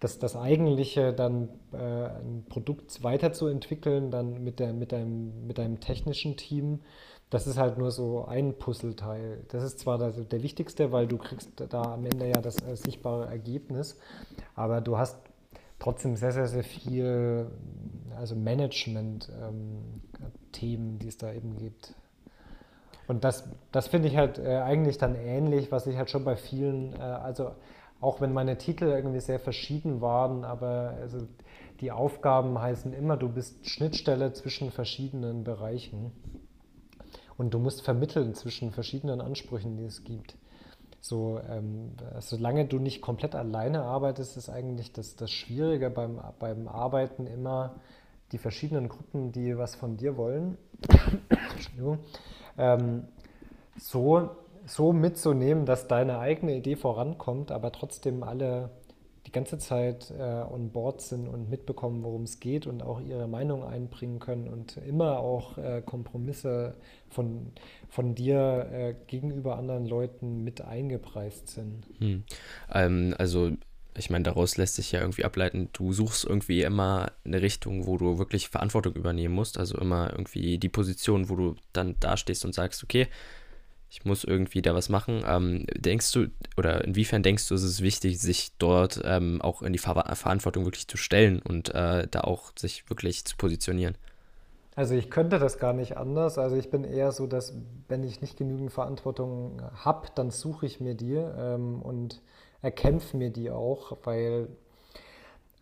[0.00, 5.80] das, das Eigentliche, dann äh, ein Produkt weiterzuentwickeln, dann mit, der, mit, deinem, mit deinem
[5.80, 6.80] technischen Team.
[7.34, 9.44] Das ist halt nur so ein Puzzleteil.
[9.48, 12.76] Das ist zwar der, der wichtigste, weil du kriegst da am Ende ja das äh,
[12.76, 13.98] sichtbare Ergebnis,
[14.54, 15.18] aber du hast
[15.80, 17.50] trotzdem sehr, sehr, sehr viel
[18.16, 21.96] also Management-Themen, ähm, die es da eben gibt.
[23.08, 26.36] Und das, das finde ich halt äh, eigentlich dann ähnlich, was ich halt schon bei
[26.36, 27.50] vielen, äh, also
[28.00, 31.26] auch wenn meine Titel irgendwie sehr verschieden waren, aber also
[31.80, 36.12] die Aufgaben heißen immer, du bist Schnittstelle zwischen verschiedenen Bereichen.
[37.36, 40.36] Und du musst vermitteln zwischen verschiedenen Ansprüchen, die es gibt.
[41.00, 46.66] So, ähm, solange du nicht komplett alleine arbeitest, ist eigentlich das, das Schwierige beim, beim
[46.66, 47.74] Arbeiten immer
[48.32, 50.56] die verschiedenen Gruppen, die was von dir wollen,
[52.58, 53.04] ähm,
[53.76, 54.30] so,
[54.66, 58.70] so mitzunehmen, dass deine eigene Idee vorankommt, aber trotzdem alle
[59.26, 63.26] die ganze Zeit äh, on board sind und mitbekommen, worum es geht und auch ihre
[63.26, 66.76] Meinung einbringen können und immer auch äh, Kompromisse
[67.08, 67.52] von,
[67.88, 71.86] von dir äh, gegenüber anderen Leuten mit eingepreist sind.
[71.98, 72.24] Hm.
[72.72, 73.52] Ähm, also
[73.96, 77.96] ich meine, daraus lässt sich ja irgendwie ableiten, du suchst irgendwie immer eine Richtung, wo
[77.96, 82.54] du wirklich Verantwortung übernehmen musst, also immer irgendwie die Position, wo du dann dastehst und
[82.54, 83.06] sagst, okay,
[83.94, 85.22] ich muss irgendwie da was machen.
[85.24, 86.26] Ähm, denkst du,
[86.56, 90.64] oder inwiefern denkst du, ist es wichtig, sich dort ähm, auch in die Ver Verantwortung
[90.64, 93.96] wirklich zu stellen und äh, da auch sich wirklich zu positionieren?
[94.74, 96.38] Also ich könnte das gar nicht anders.
[96.38, 97.54] Also ich bin eher so, dass
[97.86, 102.20] wenn ich nicht genügend Verantwortung habe, dann suche ich mir die ähm, und
[102.62, 104.48] erkämpfe mir die auch, weil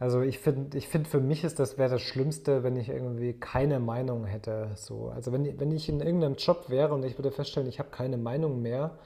[0.02, 3.34] also ich finde, ich find für mich ist das wäre das Schlimmste, wenn ich irgendwie
[3.34, 4.72] keine Meinung hätte.
[4.74, 5.10] So.
[5.10, 8.16] Also wenn, wenn ich in irgendeinem Job wäre und ich würde feststellen, ich habe keine
[8.16, 8.98] Meinung mehr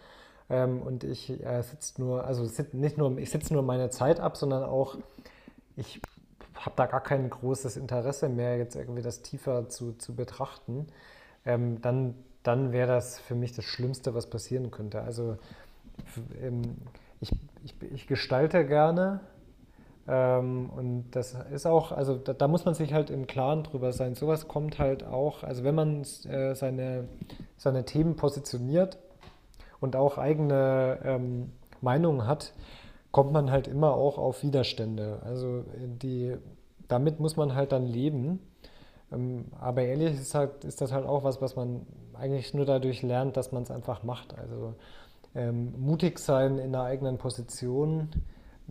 [0.49, 4.21] ähm, und ich äh, sitze nur, also sit, nicht nur, ich sitze nur meine Zeit
[4.21, 4.97] ab, sondern auch
[5.77, 6.01] ich
[6.55, 10.87] habe da gar kein großes Interesse mehr, jetzt irgendwie das tiefer zu, zu betrachten,
[11.45, 15.03] ähm, dann, dann wäre das für mich das Schlimmste, was passieren könnte.
[15.03, 15.37] Also
[16.41, 16.63] ähm,
[17.21, 17.33] ich,
[17.65, 19.21] ich, ich gestalte gerne
[20.09, 23.93] ähm, und das ist auch, also da, da, muss man sich halt im Klaren drüber
[23.93, 24.15] sein.
[24.15, 27.09] Sowas kommt halt auch, also wenn man äh, seine,
[27.57, 28.99] seine Themen positioniert
[29.81, 32.53] und auch eigene ähm, Meinungen hat,
[33.11, 35.21] kommt man halt immer auch auf Widerstände.
[35.25, 36.37] Also die,
[36.87, 38.41] damit muss man halt dann leben.
[39.13, 43.37] Ähm, aber ehrlich halt, ist das halt auch was, was man eigentlich nur dadurch lernt,
[43.37, 44.39] dass man es einfach macht.
[44.39, 44.75] Also
[45.35, 48.11] ähm, mutig sein in der eigenen Position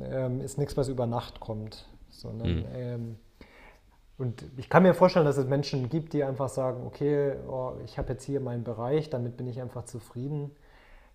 [0.01, 2.65] ähm, ist nichts, was über Nacht kommt, sondern mhm.
[2.73, 3.15] ähm,
[4.17, 7.97] und ich kann mir vorstellen, dass es Menschen gibt, die einfach sagen, okay, oh, ich
[7.97, 10.51] habe jetzt hier meinen Bereich, damit bin ich einfach zufrieden.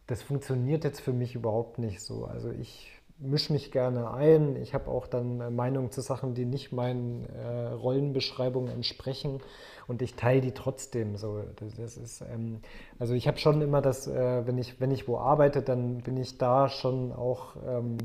[0.07, 2.25] das funktioniert jetzt für mich überhaupt nicht so.
[2.25, 2.91] Also ich
[3.21, 4.57] mische mich gerne ein.
[4.57, 9.41] Ich habe auch dann Meinungen zu Sachen, die nicht meinen äh, Rollenbeschreibungen entsprechen
[9.87, 11.17] und ich teile die trotzdem.
[11.17, 12.61] So, das, das ist, ähm,
[12.99, 16.17] also ich habe schon immer das, äh, wenn ich wenn ich wo arbeite, dann bin
[16.17, 17.99] ich da schon auch ähm,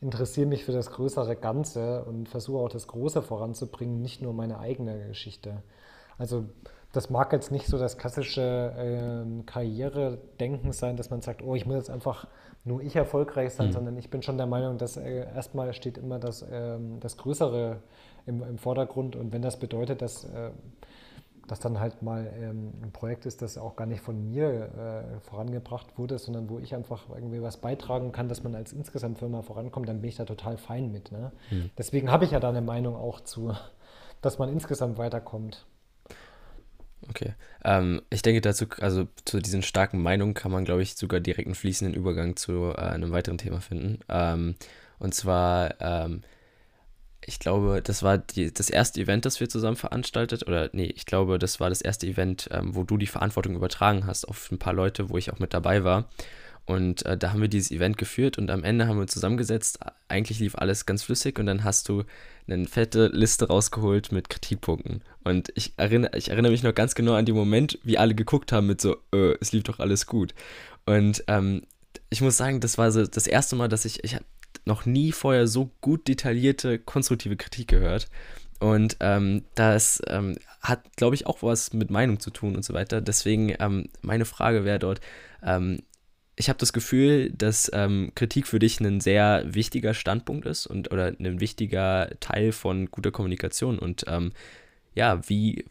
[0.00, 4.58] interessiere mich für das größere Ganze und versuche auch das Große voranzubringen, nicht nur meine
[4.58, 5.62] eigene Geschichte.
[6.18, 6.44] Also
[6.92, 11.66] das mag jetzt nicht so das klassische äh, Karrieredenken sein, dass man sagt, oh, ich
[11.66, 12.26] muss jetzt einfach
[12.64, 13.72] nur ich erfolgreich sein, mhm.
[13.72, 17.80] sondern ich bin schon der Meinung, dass äh, erstmal steht immer das, äh, das Größere
[18.26, 20.50] im, im, Vordergrund und wenn das bedeutet, dass äh,
[21.46, 25.20] das dann halt mal ähm, ein Projekt ist, das auch gar nicht von mir äh,
[25.20, 29.42] vorangebracht wurde, sondern wo ich einfach irgendwie was beitragen kann, dass man als insgesamt Firma
[29.42, 31.12] vorankommt, dann bin ich da total fein mit.
[31.12, 31.32] Ne?
[31.50, 31.70] Mhm.
[31.78, 33.54] Deswegen habe ich ja da eine Meinung auch zu,
[34.22, 35.66] dass man insgesamt weiterkommt.
[37.08, 37.34] Okay.
[37.64, 41.46] Ähm, ich denke dazu, also zu diesen starken Meinungen kann man, glaube ich, sogar direkt
[41.46, 44.00] einen fließenden Übergang zu äh, einem weiteren Thema finden.
[44.08, 44.56] Ähm,
[44.98, 46.22] und zwar, ähm,
[47.26, 51.06] ich glaube, das war die, das erste Event, das wir zusammen veranstaltet, oder nee, ich
[51.06, 54.58] glaube, das war das erste Event, ähm, wo du die Verantwortung übertragen hast auf ein
[54.58, 56.08] paar Leute, wo ich auch mit dabei war.
[56.66, 59.78] Und äh, da haben wir dieses Event geführt und am Ende haben wir zusammengesetzt.
[60.08, 62.02] Eigentlich lief alles ganz flüssig und dann hast du
[62.48, 65.02] eine fette Liste rausgeholt mit Kritikpunkten.
[65.22, 68.50] Und ich erinnere, ich erinnere mich noch ganz genau an den Moment, wie alle geguckt
[68.50, 70.34] haben mit so, äh, es lief doch alles gut.
[70.86, 71.62] Und ähm,
[72.10, 74.16] ich muss sagen, das war so das erste Mal, dass ich, ich
[74.64, 78.08] noch nie vorher so gut detaillierte, konstruktive Kritik gehört.
[78.58, 82.72] Und ähm, das ähm, hat, glaube ich, auch was mit Meinung zu tun und so
[82.74, 83.00] weiter.
[83.00, 85.00] Deswegen ähm, meine Frage wäre dort,
[85.42, 85.80] ähm,
[86.36, 90.92] ich habe das Gefühl, dass ähm, Kritik für dich ein sehr wichtiger Standpunkt ist und
[90.92, 93.78] oder ein wichtiger Teil von guter Kommunikation.
[93.78, 94.32] Und ähm,
[94.94, 95.64] ja, wie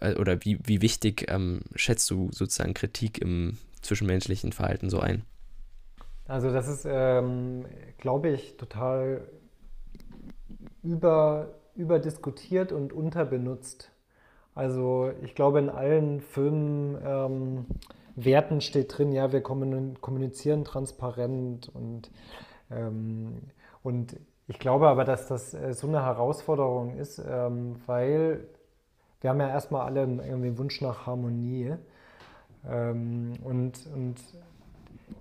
[0.00, 1.26] äh, oder wie, wie wichtig
[1.74, 5.24] schätzt du sozusagen Kritik im zwischenmenschlichen Verhalten so ein?
[6.26, 7.66] Also das ist, ähm,
[7.98, 9.28] glaube ich, total
[10.82, 13.90] über, überdiskutiert und unterbenutzt.
[14.54, 17.66] Also ich glaube, in allen Filmen ähm,
[18.16, 22.10] Werten steht drin, ja, wir kommunizieren transparent und,
[22.70, 23.42] ähm,
[23.82, 28.46] und ich glaube aber, dass das äh, so eine Herausforderung ist, ähm, weil
[29.20, 31.74] wir haben ja erstmal alle irgendwie Wunsch nach Harmonie
[32.68, 34.16] ähm, und, und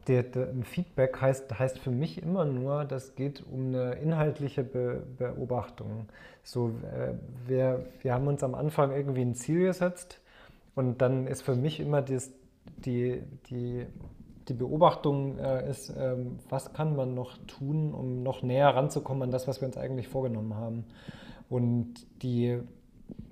[0.08, 5.04] der, der, Feedback heißt, heißt für mich immer nur, das geht um eine inhaltliche Be
[5.18, 6.08] Beobachtung.
[6.44, 7.14] So, äh,
[7.48, 10.20] wir, wir haben uns am Anfang irgendwie ein Ziel gesetzt
[10.76, 12.32] und dann ist für mich immer das,
[12.86, 13.86] die, die,
[14.48, 19.32] die Beobachtung äh, ist, ähm, was kann man noch tun, um noch näher ranzukommen an
[19.32, 20.86] das, was wir uns eigentlich vorgenommen haben.
[21.50, 22.60] Und die,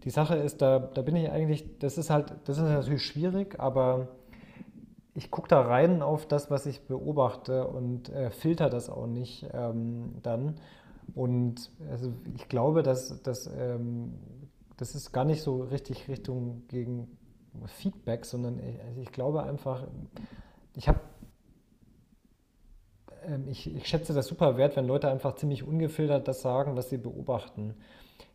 [0.04, 3.60] die Sache ist, da, da bin ich eigentlich, das ist halt, das ist natürlich schwierig,
[3.60, 4.08] aber
[5.14, 9.48] ich gucke da rein auf das, was ich beobachte und äh, filter das auch nicht
[9.54, 10.56] ähm, dann.
[11.14, 14.14] Und also ich glaube, dass, dass ähm,
[14.78, 17.18] das ist gar nicht so richtig Richtung gegen
[17.66, 19.86] Feedback, sondern ich, also ich glaube einfach,
[20.76, 21.02] ich habe
[23.26, 26.90] ähm, ich, ich, schätze das super wert, wenn Leute einfach ziemlich ungefiltert das sagen, was
[26.90, 27.76] sie beobachten.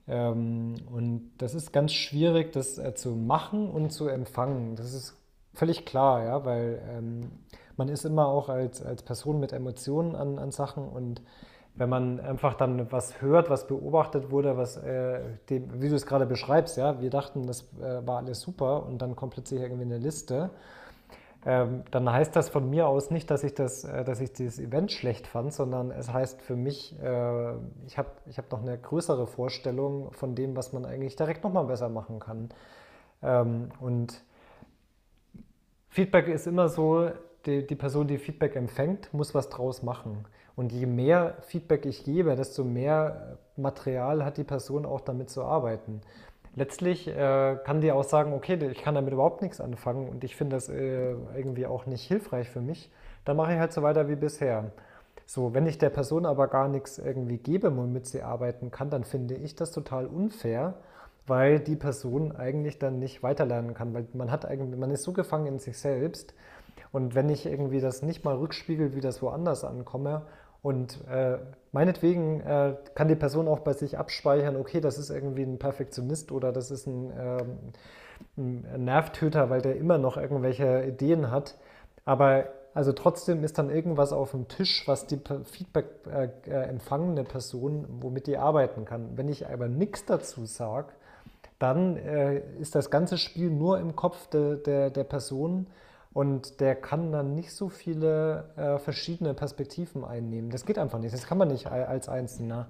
[0.07, 4.77] Ähm, und das ist ganz schwierig, das äh, zu machen und zu empfangen.
[4.77, 5.17] Das ist
[5.57, 7.31] völlig klar, ja, weil ähm,
[7.77, 11.23] man ist immer auch als, als Person mit Emotionen an, an Sachen und
[11.75, 16.07] wenn man einfach dann was hört, was beobachtet wurde, was, äh, dem, wie du es
[16.07, 19.83] gerade beschreibst, ja, wir dachten, das äh, war alles super und dann kommt plötzlich irgendwie
[19.83, 20.51] eine Liste,
[21.45, 24.59] ähm, dann heißt das von mir aus nicht, dass ich, das, äh, dass ich dieses
[24.59, 27.53] Event schlecht fand, sondern es heißt für mich, äh,
[27.87, 31.67] ich habe ich hab noch eine größere Vorstellung von dem, was man eigentlich direkt nochmal
[31.67, 32.49] besser machen kann.
[33.23, 34.25] Ähm, und
[35.97, 37.09] Feedback ist immer so,
[37.47, 40.27] die, die Person, die Feedback empfängt, muss was draus machen.
[40.55, 45.43] Und je mehr Feedback ich gebe, desto mehr Material hat die Person auch damit zu
[45.43, 46.03] arbeiten.
[46.55, 50.37] Letztlich äh, kann die auch sagen, okay, ich kann damit überhaupt nichts anfangen und ich
[50.37, 52.91] finde das äh, irgendwie auch nicht hilfreich für mich.
[53.25, 54.73] Dann mache ich halt so weiter wie bisher.
[55.25, 59.05] So, wenn ich der Person aber gar nichts irgendwie gebe, womit sie arbeiten kann, dann
[59.05, 60.75] finde ich das total unfair,
[61.27, 65.13] weil die Person eigentlich dann nicht weiterlernen kann, weil man hat eigentlich, man ist so
[65.13, 66.35] gefangen in sich selbst.
[66.93, 70.23] Und wenn ich irgendwie das nicht mal rückspiegel, wie das woanders ankomme
[70.63, 71.39] und äh,
[71.73, 76.33] meinetwegen äh, kann die Person auch bei sich abspeichern, okay, das ist irgendwie ein Perfektionist
[76.33, 77.59] oder das ist ein, ähm,
[78.37, 81.57] ein Nervtöter, weil der immer noch irgendwelche Ideen hat.
[82.05, 87.25] Aber also trotzdem ist dann irgendwas auf dem Tisch, was die Feedback äh, äh, empfangene
[87.25, 89.17] Person, womit die arbeiten kann.
[89.17, 90.89] Wenn ich aber nichts dazu sage,
[91.59, 95.67] dann äh, ist das ganze Spiel nur im Kopf de, de, der Person
[96.13, 100.51] und der kann dann nicht so viele äh, verschiedene Perspektiven einnehmen.
[100.51, 101.15] Das geht einfach nicht.
[101.15, 102.69] Das kann man nicht als Einzelner.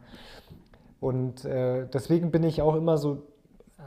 [1.00, 3.22] Und äh, deswegen bin ich auch immer so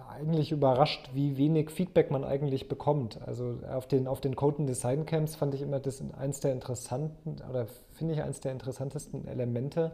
[0.09, 3.19] eigentlich überrascht, wie wenig Feedback man eigentlich bekommt.
[3.25, 7.37] Also auf den, auf den Code Design Camps fand ich immer das eins der interessanten
[7.49, 9.91] oder finde ich eins der interessantesten Elemente,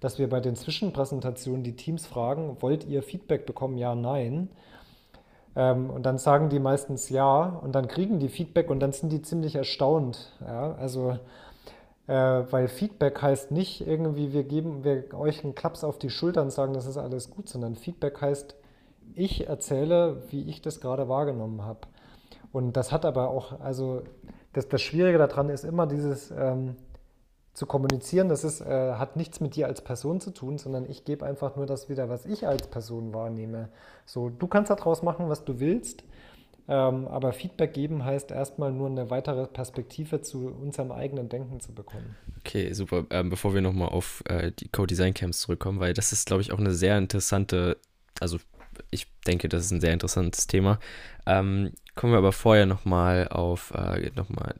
[0.00, 3.78] dass wir bei den Zwischenpräsentationen die Teams fragen, wollt ihr Feedback bekommen?
[3.78, 4.48] Ja, nein.
[5.56, 9.10] Ähm, und dann sagen die meistens ja und dann kriegen die Feedback und dann sind
[9.10, 10.32] die ziemlich erstaunt.
[10.40, 10.74] Ja?
[10.74, 11.16] Also
[12.06, 12.12] äh,
[12.50, 16.50] weil Feedback heißt nicht irgendwie, wir geben wir euch einen Klaps auf die Schulter und
[16.50, 18.54] sagen, das ist alles gut, sondern Feedback heißt,
[19.14, 21.80] ich erzähle, wie ich das gerade wahrgenommen habe.
[22.52, 24.02] Und das hat aber auch, also
[24.52, 26.76] das, das Schwierige daran ist immer dieses ähm,
[27.52, 31.04] zu kommunizieren, das ist, äh, hat nichts mit dir als Person zu tun, sondern ich
[31.04, 33.68] gebe einfach nur das wieder, was ich als Person wahrnehme.
[34.06, 36.04] So, du kannst daraus machen, was du willst,
[36.66, 41.72] ähm, aber Feedback geben heißt erstmal nur eine weitere Perspektive zu unserem eigenen Denken zu
[41.72, 42.16] bekommen.
[42.40, 43.04] Okay, super.
[43.10, 46.52] Ähm, bevor wir nochmal auf äh, die Code-Design Camps zurückkommen, weil das ist, glaube ich,
[46.52, 47.76] auch eine sehr interessante,
[48.20, 48.38] also
[48.90, 50.78] ich denke, das ist ein sehr interessantes Thema.
[51.26, 54.54] Ähm, kommen wir aber vorher nochmal auf, äh, nochmal,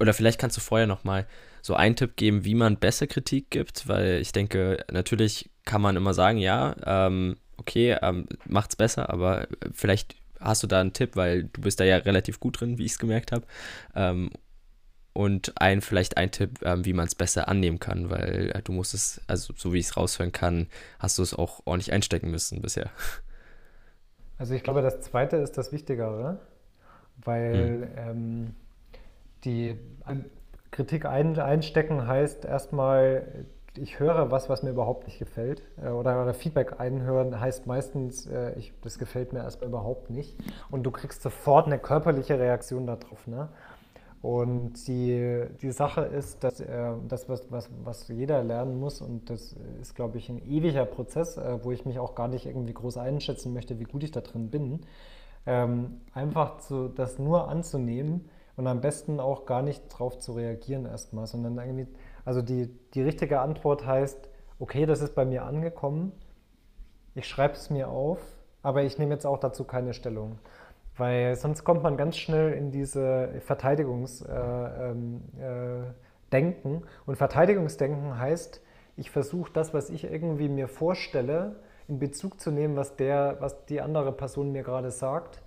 [0.00, 1.26] oder vielleicht kannst du vorher nochmal
[1.62, 5.96] so einen Tipp geben, wie man besser Kritik gibt, weil ich denke, natürlich kann man
[5.96, 11.16] immer sagen, ja, ähm, okay, ähm, macht's besser, aber vielleicht hast du da einen Tipp,
[11.16, 13.46] weil du bist da ja relativ gut drin, wie ich es gemerkt habe.
[13.94, 14.30] Ähm,
[15.14, 18.72] und ein, vielleicht ein Tipp, ähm, wie man es besser annehmen kann, weil äh, du
[18.72, 20.66] musst es, also so wie ich es raushören kann,
[20.98, 22.90] hast du es auch ordentlich einstecken müssen bisher.
[24.38, 26.38] Also ich glaube, das Zweite ist das Wichtigere,
[27.24, 28.08] weil hm.
[28.08, 28.54] ähm,
[29.44, 29.78] die
[30.70, 35.62] Kritik ein, einstecken heißt erstmal, ich höre was, was mir überhaupt nicht gefällt.
[35.82, 40.36] Äh, oder, oder Feedback einhören heißt meistens, äh, ich, das gefällt mir erstmal überhaupt nicht.
[40.70, 43.26] Und du kriegst sofort eine körperliche Reaktion darauf.
[43.26, 43.48] Ne?
[44.24, 49.28] Und die, die Sache ist, dass äh, das, was, was, was jeder lernen muss, und
[49.28, 52.72] das ist, glaube ich, ein ewiger Prozess, äh, wo ich mich auch gar nicht irgendwie
[52.72, 54.80] groß einschätzen möchte, wie gut ich da drin bin,
[55.44, 60.86] ähm, einfach zu, das nur anzunehmen und am besten auch gar nicht drauf zu reagieren
[60.86, 61.88] erstmal, sondern irgendwie,
[62.24, 66.12] also die, die richtige Antwort heißt, okay, das ist bei mir angekommen,
[67.14, 68.20] ich schreibe es mir auf,
[68.62, 70.38] aber ich nehme jetzt auch dazu keine Stellung.
[70.96, 75.22] Weil sonst kommt man ganz schnell in diese Verteidigungsdenken.
[75.40, 75.92] Äh, ähm,
[76.30, 78.60] äh, und Verteidigungsdenken heißt,
[78.96, 81.56] ich versuche das, was ich irgendwie mir vorstelle,
[81.88, 85.42] in Bezug zu nehmen, was, der, was die andere Person mir gerade sagt.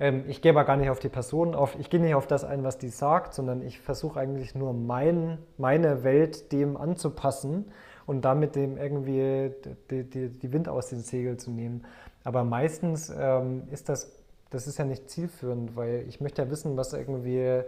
[0.00, 2.44] Ähm, ich gehe aber gar nicht auf die Person auf, ich gehe nicht auf das
[2.44, 7.72] ein, was die sagt, sondern ich versuche eigentlich nur mein, meine Welt dem anzupassen
[8.06, 9.52] und damit dem irgendwie
[9.90, 11.84] die, die, die Wind aus den Segeln zu nehmen.
[12.24, 14.17] Aber meistens ähm, ist das
[14.50, 17.62] das ist ja nicht zielführend, weil ich möchte ja wissen, was irgendwie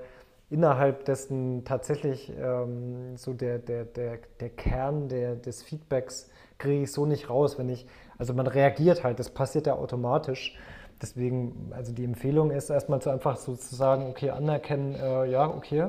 [0.50, 6.28] innerhalb dessen tatsächlich ähm, so der, der, der, der Kern der, des Feedbacks
[6.58, 7.86] kriege ich so nicht raus, wenn ich,
[8.18, 10.56] also man reagiert halt, das passiert ja automatisch.
[11.00, 15.48] Deswegen, also die Empfehlung ist erstmal so einfach so zu sagen, okay, anerkennen, äh, ja,
[15.48, 15.86] okay,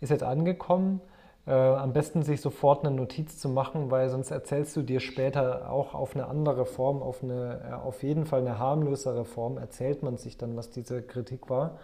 [0.00, 1.00] ist jetzt angekommen,
[1.46, 5.70] äh, am besten sich sofort eine Notiz zu machen, weil sonst erzählst du dir später
[5.70, 10.02] auch auf eine andere Form, auf, eine, äh, auf jeden Fall eine harmlosere Form, erzählt
[10.02, 11.78] man sich dann, was diese Kritik war.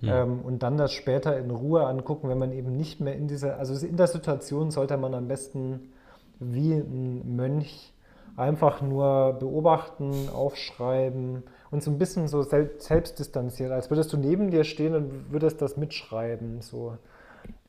[0.00, 0.22] Ja.
[0.22, 3.58] Ähm, und dann das später in Ruhe angucken, wenn man eben nicht mehr in dieser,
[3.58, 5.92] also in der Situation sollte man am besten
[6.40, 7.92] wie ein Mönch
[8.36, 14.50] einfach nur beobachten, aufschreiben und so ein bisschen so selbst distanziert, als würdest du neben
[14.50, 16.62] dir stehen und würdest das mitschreiben.
[16.62, 16.96] So.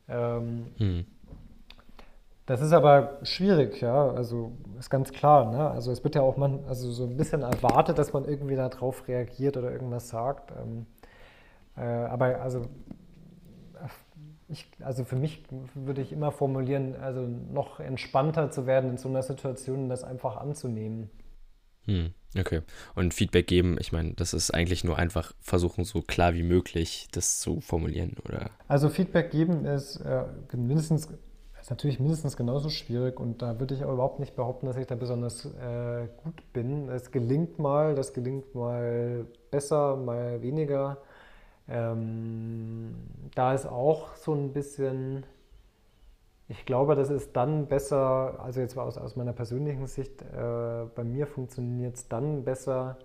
[0.10, 1.06] Ähm, hm.
[2.46, 5.72] Das ist aber schwierig, ja, also ist ganz klar, ne?
[5.72, 9.08] Also es wird ja auch man, also so ein bisschen erwartet, dass man irgendwie darauf
[9.08, 10.52] reagiert oder irgendwas sagt.
[10.52, 10.86] Ähm,
[11.78, 12.66] äh, aber also
[14.50, 15.44] ich, also für mich
[15.74, 20.38] würde ich immer formulieren, also noch entspannter zu werden in so einer Situation, das einfach
[20.38, 21.10] anzunehmen.
[21.86, 22.62] Hm, okay.
[22.96, 27.08] Und Feedback geben, ich meine, das ist eigentlich nur einfach versuchen, so klar wie möglich
[27.12, 28.50] das zu formulieren, oder?
[28.68, 30.24] Also Feedback geben ist äh,
[30.56, 31.08] mindestens,
[31.60, 34.88] ist natürlich mindestens genauso schwierig und da würde ich auch überhaupt nicht behaupten, dass ich
[34.88, 36.90] da besonders äh, gut bin.
[36.90, 40.98] Es gelingt mal, das gelingt mal besser, mal weniger.
[41.68, 42.96] Ähm,
[43.36, 45.26] da ist auch so ein bisschen
[46.48, 51.04] ich glaube, das ist dann besser, also jetzt aus, aus meiner persönlichen Sicht, äh, bei
[51.04, 52.98] mir funktioniert es dann besser,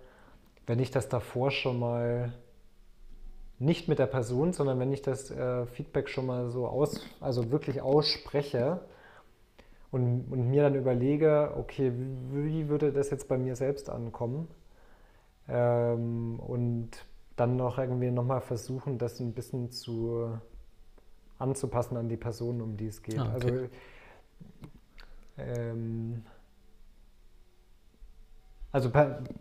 [0.67, 2.33] wenn ich das davor schon mal
[3.59, 7.51] nicht mit der Person, sondern wenn ich das äh, Feedback schon mal so aus, also
[7.51, 8.79] wirklich ausspreche
[9.91, 11.91] und, und mir dann überlege, okay,
[12.31, 14.47] wie, wie, würde das jetzt bei mir selbst ankommen?
[15.47, 16.91] Ähm, und
[17.35, 20.37] dann noch irgendwie nochmal versuchen, das ein bisschen zu
[21.39, 23.17] anzupassen an die Person, um die es geht.
[23.17, 23.51] Ah, okay.
[23.57, 23.69] Also
[25.37, 26.23] ähm,
[28.71, 28.91] also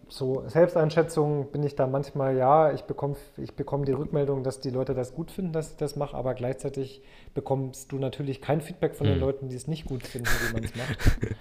[0.08, 4.70] so Selbsteinschätzung bin ich da manchmal, ja, ich bekomme ich bekomm die Rückmeldung, dass die
[4.70, 7.02] Leute das gut finden, dass ich das mache, aber gleichzeitig
[7.34, 9.14] bekommst du natürlich kein Feedback von hm.
[9.14, 10.98] den Leuten, die es nicht gut finden, wie man es macht.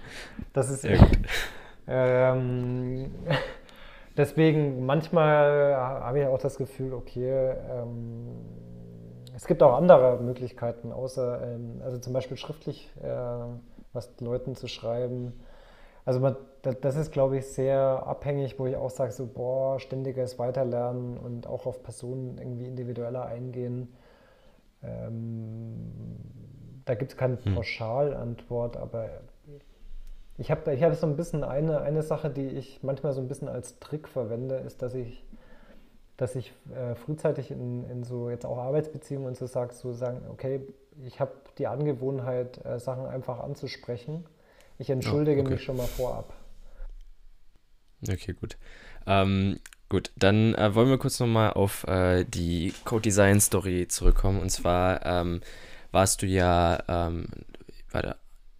[0.52, 0.98] Das ist ja,
[1.86, 3.10] ähm,
[4.16, 8.67] deswegen manchmal habe ich auch das Gefühl, okay, ähm,
[9.38, 13.06] es gibt auch andere Möglichkeiten, außer, ähm, also zum Beispiel schriftlich äh,
[13.92, 15.32] was Leuten zu schreiben
[16.08, 20.38] also man, das ist, glaube ich, sehr abhängig, wo ich auch sage, so, boah, ständiges
[20.38, 23.92] Weiterlernen und auch auf Personen irgendwie individueller eingehen.
[24.82, 25.92] Ähm,
[26.86, 27.54] da gibt es keine hm.
[27.54, 29.20] Pauschalantwort, aber
[30.38, 33.28] ich habe ich hab so ein bisschen eine, eine Sache, die ich manchmal so ein
[33.28, 35.22] bisschen als Trick verwende, ist, dass ich,
[36.18, 40.20] dass ich äh, frühzeitig in, in so jetzt auch Arbeitsbeziehungen und so sage, so sagen,
[40.30, 40.60] okay,
[41.06, 44.24] ich habe die Angewohnheit, äh, Sachen einfach anzusprechen
[44.78, 45.54] ich entschuldige oh, okay.
[45.54, 46.32] mich schon mal vorab.
[48.08, 48.56] Okay, gut.
[49.06, 49.58] Ähm,
[49.88, 54.40] gut, dann äh, wollen wir kurz nochmal auf äh, die Code Design Story zurückkommen.
[54.40, 55.40] Und zwar ähm,
[55.90, 57.26] warst du ja ähm,
[57.90, 58.16] warte,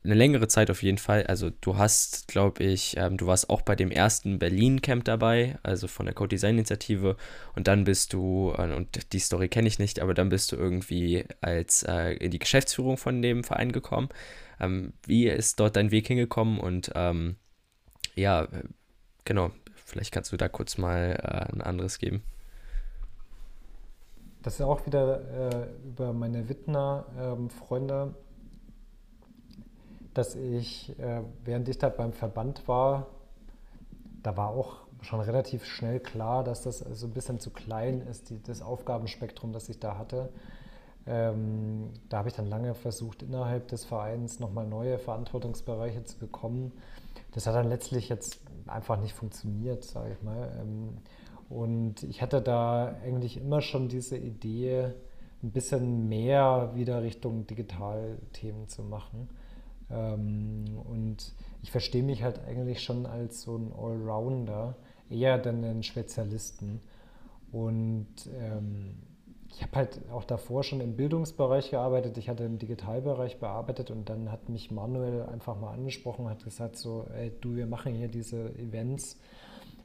[0.09, 1.25] eine längere Zeit auf jeden Fall.
[1.25, 5.87] Also du hast, glaube ich, ähm, du warst auch bei dem ersten Berlin-Camp dabei, also
[5.87, 7.17] von der Code Design Initiative.
[7.55, 10.57] Und dann bist du, äh, und die Story kenne ich nicht, aber dann bist du
[10.57, 14.09] irgendwie als äh, in die Geschäftsführung von dem Verein gekommen.
[14.61, 16.59] Ähm, wie ist dort dein Weg hingekommen?
[16.59, 17.37] Und ähm,
[18.15, 18.49] ja,
[19.27, 19.51] genau,
[19.85, 22.23] vielleicht kannst du da kurz mal äh, ein anderes geben.
[24.43, 25.21] Das ist auch wieder
[25.53, 28.28] äh, über meine Wittner-Freunde, ähm,
[30.19, 33.07] dass ich, äh, während ich da beim Verband war,
[34.23, 38.31] da war auch schon relativ schnell klar, dass das so ein bisschen zu klein ist,
[38.31, 40.31] die, das Aufgabenspektrum, das ich da hatte.
[41.07, 46.73] Ähm, da habe ich dann lange versucht, innerhalb des Vereins nochmal neue Verantwortungsbereiche zu bekommen.
[47.33, 50.53] Das hat dann letztlich jetzt einfach nicht funktioniert, sage ich mal.
[50.61, 50.99] Ähm,
[51.49, 54.95] und ich hatte da eigentlich immer schon diese Idee,
[55.45, 59.29] ein bisschen mehr wieder Richtung Digitalthemen zu machen.
[59.91, 64.76] Ähm, und ich verstehe mich halt eigentlich schon als so ein Allrounder,
[65.11, 66.80] eher denn einen Spezialisten.
[67.51, 68.97] Und ähm,
[69.51, 74.09] ich habe halt auch davor schon im Bildungsbereich gearbeitet, ich hatte im Digitalbereich bearbeitet und
[74.09, 77.95] dann hat mich Manuel einfach mal angesprochen und hat gesagt so, ey du, wir machen
[77.95, 79.18] hier diese Events,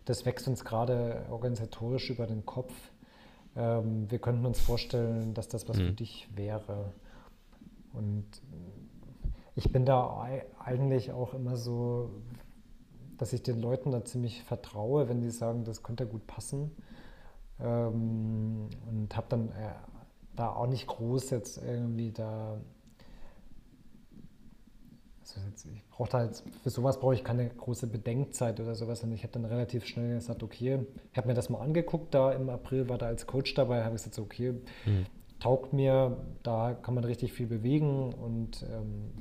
[0.05, 2.73] das wächst uns gerade organisatorisch über den Kopf.
[3.55, 5.87] Ähm, wir könnten uns vorstellen, dass das was mhm.
[5.87, 6.91] für dich wäre.
[7.93, 8.25] Und
[9.55, 10.27] ich bin da
[10.59, 12.09] eigentlich auch immer so,
[13.17, 16.71] dass ich den Leuten da ziemlich vertraue, wenn die sagen, das könnte gut passen.
[17.59, 19.73] Ähm, und habe dann äh,
[20.35, 22.59] da auch nicht groß jetzt irgendwie da.
[25.21, 29.03] Also jetzt, ich brauche da jetzt, für sowas brauche ich keine große Bedenkzeit oder sowas.
[29.03, 32.31] Und ich habe dann relativ schnell gesagt, okay, ich habe mir das mal angeguckt, da
[32.31, 34.53] im April war da als Coach dabei, habe ich gesagt, okay,
[34.85, 35.05] mhm.
[35.43, 39.11] Taugt mir, da kann man richtig viel bewegen und ähm,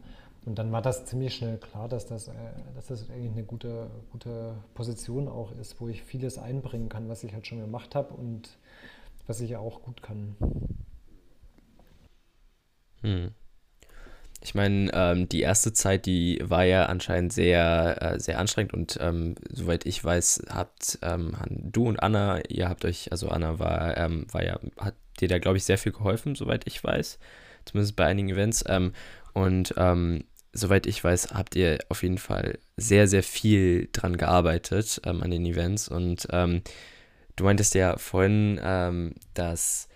[0.44, 2.32] und dann war das ziemlich schnell klar, dass das, äh,
[2.74, 7.22] dass das eigentlich eine gute, gute Position auch ist, wo ich vieles einbringen kann, was
[7.22, 8.58] ich halt schon gemacht habe und
[9.28, 10.36] was ich auch gut kann.
[13.02, 13.32] Hm.
[14.44, 18.98] Ich meine, ähm, die erste Zeit, die war ja anscheinend sehr, äh, sehr anstrengend und
[19.00, 23.96] ähm, soweit ich weiß, habt ähm, du und Anna, ihr habt euch, also Anna war,
[23.96, 27.20] ähm, war ja, hat dir da, glaube ich, sehr viel geholfen, soweit ich weiß,
[27.66, 28.64] zumindest bei einigen Events.
[28.66, 28.92] Ähm,
[29.32, 35.00] und ähm, soweit ich weiß, habt ihr auf jeden Fall sehr, sehr viel dran gearbeitet
[35.04, 35.88] an den Events.
[35.88, 39.88] Und du meintest ja vorhin, dass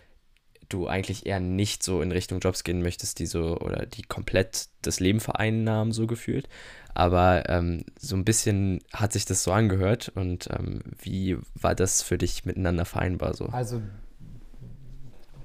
[0.68, 4.68] du eigentlich eher nicht so in Richtung Jobs gehen möchtest, die so oder die komplett
[4.82, 6.48] das Leben vereinnahmen, so gefühlt.
[6.94, 10.12] Aber ähm, so ein bisschen hat sich das so angehört.
[10.14, 13.46] Und ähm, wie war das für dich miteinander vereinbar so?
[13.46, 13.82] Also,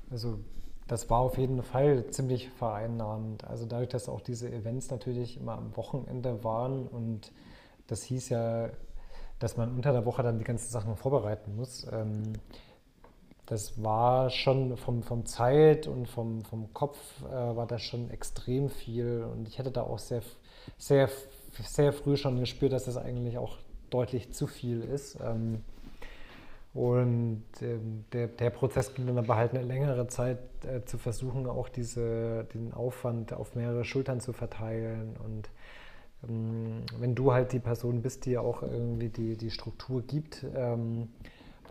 [0.09, 0.39] also
[0.87, 3.45] das war auf jeden Fall ziemlich vereinnahmend.
[3.45, 7.31] Also dadurch, dass auch diese Events natürlich immer am Wochenende waren und
[7.87, 8.69] das hieß ja,
[9.39, 11.87] dass man unter der Woche dann die ganzen Sachen vorbereiten muss.
[11.91, 12.33] Ähm,
[13.51, 18.69] das war schon vom, vom Zeit und vom, vom Kopf äh, war das schon extrem
[18.69, 20.21] viel und ich hätte da auch sehr,
[20.77, 21.09] sehr,
[21.61, 23.57] sehr früh schon gespürt, dass das eigentlich auch
[23.89, 25.17] deutlich zu viel ist.
[25.21, 25.65] Ähm,
[26.73, 31.45] und ähm, der, der Prozess ging dann aber halt eine längere Zeit äh, zu versuchen,
[31.45, 35.17] auch diese, den Aufwand auf mehrere Schultern zu verteilen.
[35.25, 35.49] Und
[36.29, 41.09] ähm, wenn du halt die Person bist, die auch irgendwie die, die Struktur gibt, ähm,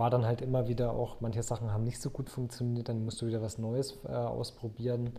[0.01, 3.21] war dann halt immer wieder auch, manche Sachen haben nicht so gut funktioniert, dann musst
[3.21, 5.13] du wieder was Neues äh, ausprobieren.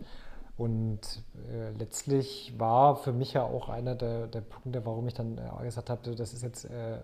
[0.56, 5.38] Und äh, letztlich war für mich ja auch einer der, der Punkte, warum ich dann
[5.38, 6.98] äh, gesagt habe, das ist jetzt äh,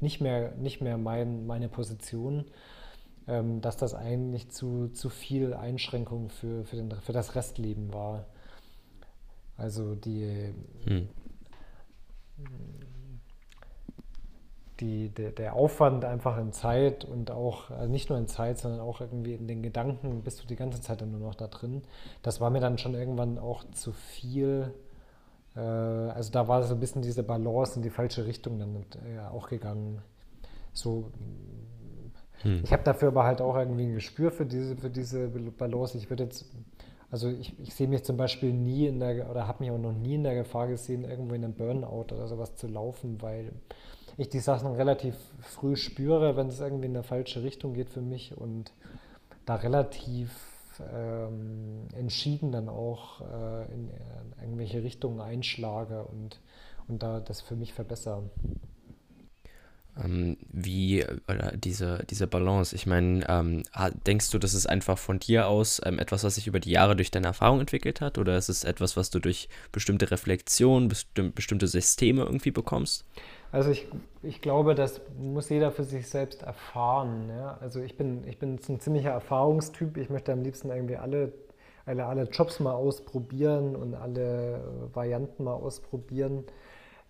[0.00, 2.44] nicht mehr, nicht mehr mein, meine Position,
[3.28, 8.26] ähm, dass das eigentlich zu, zu viel Einschränkung für, für, den, für das Restleben war.
[9.56, 10.52] Also die,
[10.84, 11.08] hm.
[14.82, 18.80] Die, der, der, Aufwand einfach in Zeit und auch also nicht nur in Zeit, sondern
[18.80, 21.82] auch irgendwie in den Gedanken, bist du die ganze Zeit dann nur noch da drin.
[22.22, 24.74] Das war mir dann schon irgendwann auch zu viel.
[25.56, 29.20] Äh, also da war so ein bisschen diese Balance in die falsche Richtung dann äh,
[29.32, 30.02] auch gegangen.
[30.72, 31.10] So
[32.42, 32.62] hm.
[32.64, 35.96] Ich habe dafür aber halt auch irgendwie ein Gespür für diese, für diese Balance.
[35.96, 36.46] Ich würde jetzt,
[37.10, 39.92] also ich, ich sehe mich zum Beispiel nie in der, oder habe mich auch noch
[39.92, 43.52] nie in der Gefahr gesehen, irgendwo in einem Burnout oder sowas zu laufen, weil
[44.16, 48.02] ich die Sachen relativ früh spüre, wenn es irgendwie in eine falsche Richtung geht für
[48.02, 48.72] mich und
[49.46, 50.30] da relativ
[50.92, 56.40] ähm, entschieden dann auch äh, in, in, irgendwelche Richtungen einschlage und,
[56.88, 58.30] und da das für mich verbessere
[60.02, 62.74] ähm, wie oder diese, diese Balance.
[62.74, 63.62] Ich meine, ähm,
[64.06, 66.96] denkst du, das ist einfach von dir aus ähm, etwas, was sich über die Jahre
[66.96, 68.18] durch deine Erfahrung entwickelt hat?
[68.18, 73.04] Oder ist es etwas, was du durch bestimmte Reflexionen, bestimm bestimmte Systeme irgendwie bekommst?
[73.52, 73.86] Also ich,
[74.22, 77.28] ich glaube, das muss jeder für sich selbst erfahren.
[77.28, 77.58] Ja?
[77.60, 79.98] Also ich bin, ich bin ein ziemlicher Erfahrungstyp.
[79.98, 81.34] Ich möchte am liebsten irgendwie alle,
[81.84, 86.44] alle, alle Jobs mal ausprobieren und alle Varianten mal ausprobieren.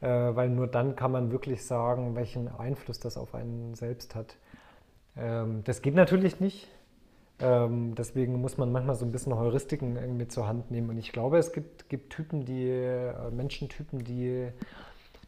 [0.01, 4.37] Äh, weil nur dann kann man wirklich sagen, welchen Einfluss das auf einen selbst hat.
[5.17, 6.69] Ähm, das geht natürlich nicht.
[7.39, 10.91] Ähm, deswegen muss man manchmal so ein bisschen Heuristiken irgendwie zur Hand nehmen.
[10.91, 14.49] Und ich glaube, es gibt, gibt Typen, die, äh, Menschentypen, die,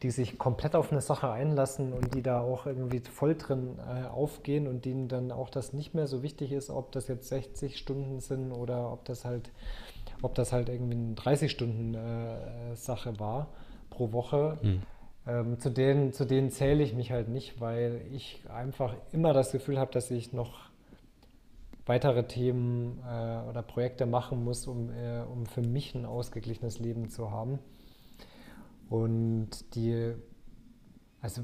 [0.05, 4.05] die sich komplett auf eine Sache einlassen und die da auch irgendwie voll drin äh,
[4.05, 7.75] aufgehen und denen dann auch das nicht mehr so wichtig ist, ob das jetzt 60
[7.75, 9.49] Stunden sind oder ob das halt,
[10.21, 11.97] ob das halt irgendwie eine 30 Stunden
[12.75, 13.47] Sache war
[13.89, 14.59] pro Woche.
[14.61, 14.83] Hm.
[15.25, 19.51] Ähm, zu, denen, zu denen zähle ich mich halt nicht, weil ich einfach immer das
[19.51, 20.69] Gefühl habe, dass ich noch
[21.87, 27.09] weitere Themen äh, oder Projekte machen muss, um, äh, um für mich ein ausgeglichenes Leben
[27.09, 27.57] zu haben.
[28.89, 30.13] Und die,
[31.21, 31.41] also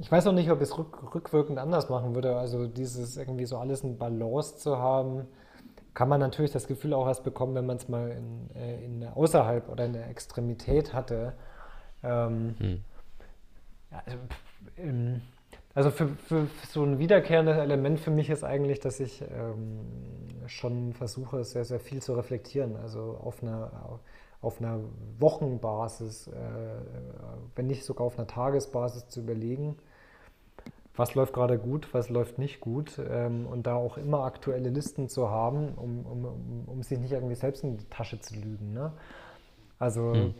[0.00, 2.36] ich weiß auch nicht, ob ich es rück, rückwirkend anders machen würde.
[2.36, 5.26] Also dieses irgendwie so alles in Balance zu haben,
[5.94, 9.04] kann man natürlich das Gefühl auch erst bekommen, wenn man es mal in, äh, in,
[9.04, 11.34] außerhalb oder in der Extremität hatte.
[12.04, 12.84] Ähm, hm.
[13.90, 14.18] also,
[14.76, 15.22] ähm,
[15.74, 19.80] also für, für, so ein wiederkehrendes Element für mich ist eigentlich, dass ich ähm,
[20.46, 22.76] schon versuche, sehr, sehr viel zu reflektieren.
[22.76, 24.00] Also auf einer,
[24.40, 24.80] auf einer
[25.18, 26.32] Wochenbasis, äh,
[27.56, 29.76] wenn nicht sogar auf einer Tagesbasis zu überlegen,
[30.94, 35.08] was läuft gerade gut, was läuft nicht gut ähm, und da auch immer aktuelle Listen
[35.08, 38.72] zu haben, um, um, um, sich nicht irgendwie selbst in die Tasche zu lügen.
[38.72, 38.92] Ne?
[39.78, 40.34] Also, hm.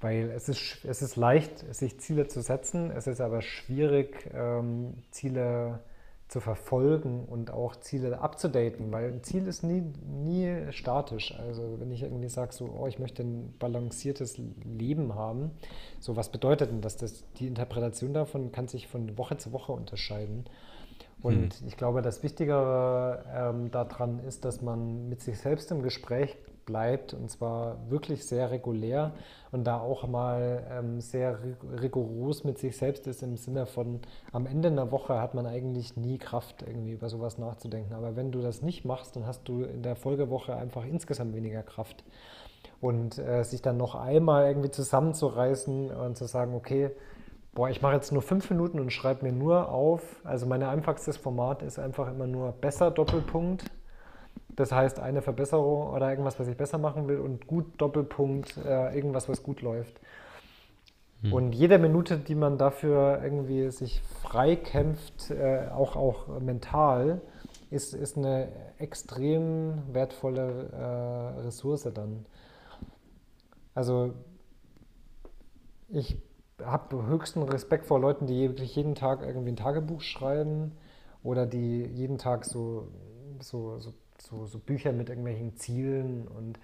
[0.00, 4.94] weil es ist, es ist leicht, sich Ziele zu setzen, es ist aber schwierig, ähm,
[5.10, 5.93] Ziele zu
[6.28, 11.34] zu verfolgen und auch Ziele abzudaten, weil ein Ziel ist nie, nie statisch.
[11.38, 15.52] Also wenn ich irgendwie sage, so, oh, ich möchte ein balanciertes Leben haben,
[16.00, 16.96] so was bedeutet denn das?
[16.96, 20.44] das die Interpretation davon kann sich von Woche zu Woche unterscheiden.
[21.22, 21.68] Und hm.
[21.68, 27.14] ich glaube, das Wichtigere ähm, daran ist, dass man mit sich selbst im Gespräch bleibt
[27.14, 29.12] und zwar wirklich sehr regulär
[29.52, 31.38] und da auch mal ähm, sehr
[31.80, 34.00] rigoros mit sich selbst ist im Sinne von,
[34.32, 37.94] am Ende einer Woche hat man eigentlich nie Kraft, irgendwie über sowas nachzudenken.
[37.94, 41.62] Aber wenn du das nicht machst, dann hast du in der Folgewoche einfach insgesamt weniger
[41.62, 42.04] Kraft.
[42.80, 46.90] Und äh, sich dann noch einmal irgendwie zusammenzureißen und zu sagen, okay,
[47.54, 50.02] boah, ich mache jetzt nur fünf Minuten und schreibe mir nur auf.
[50.24, 53.64] Also mein einfachstes Format ist einfach immer nur besser Doppelpunkt
[54.56, 58.94] das heißt, eine Verbesserung oder irgendwas, was ich besser machen will und gut Doppelpunkt, äh,
[58.94, 60.00] irgendwas, was gut läuft.
[61.22, 61.32] Hm.
[61.32, 67.20] Und jede Minute, die man dafür irgendwie sich frei kämpft, äh, auch, auch mental,
[67.70, 68.48] ist, ist eine
[68.78, 72.26] extrem wertvolle äh, Ressource dann.
[73.74, 74.14] Also
[75.88, 76.16] ich
[76.62, 80.72] habe höchsten Respekt vor Leuten, die wirklich jeden Tag irgendwie ein Tagebuch schreiben
[81.24, 82.88] oder die jeden Tag so,
[83.40, 83.92] so, so
[84.24, 86.58] so, so Bücher mit irgendwelchen Zielen und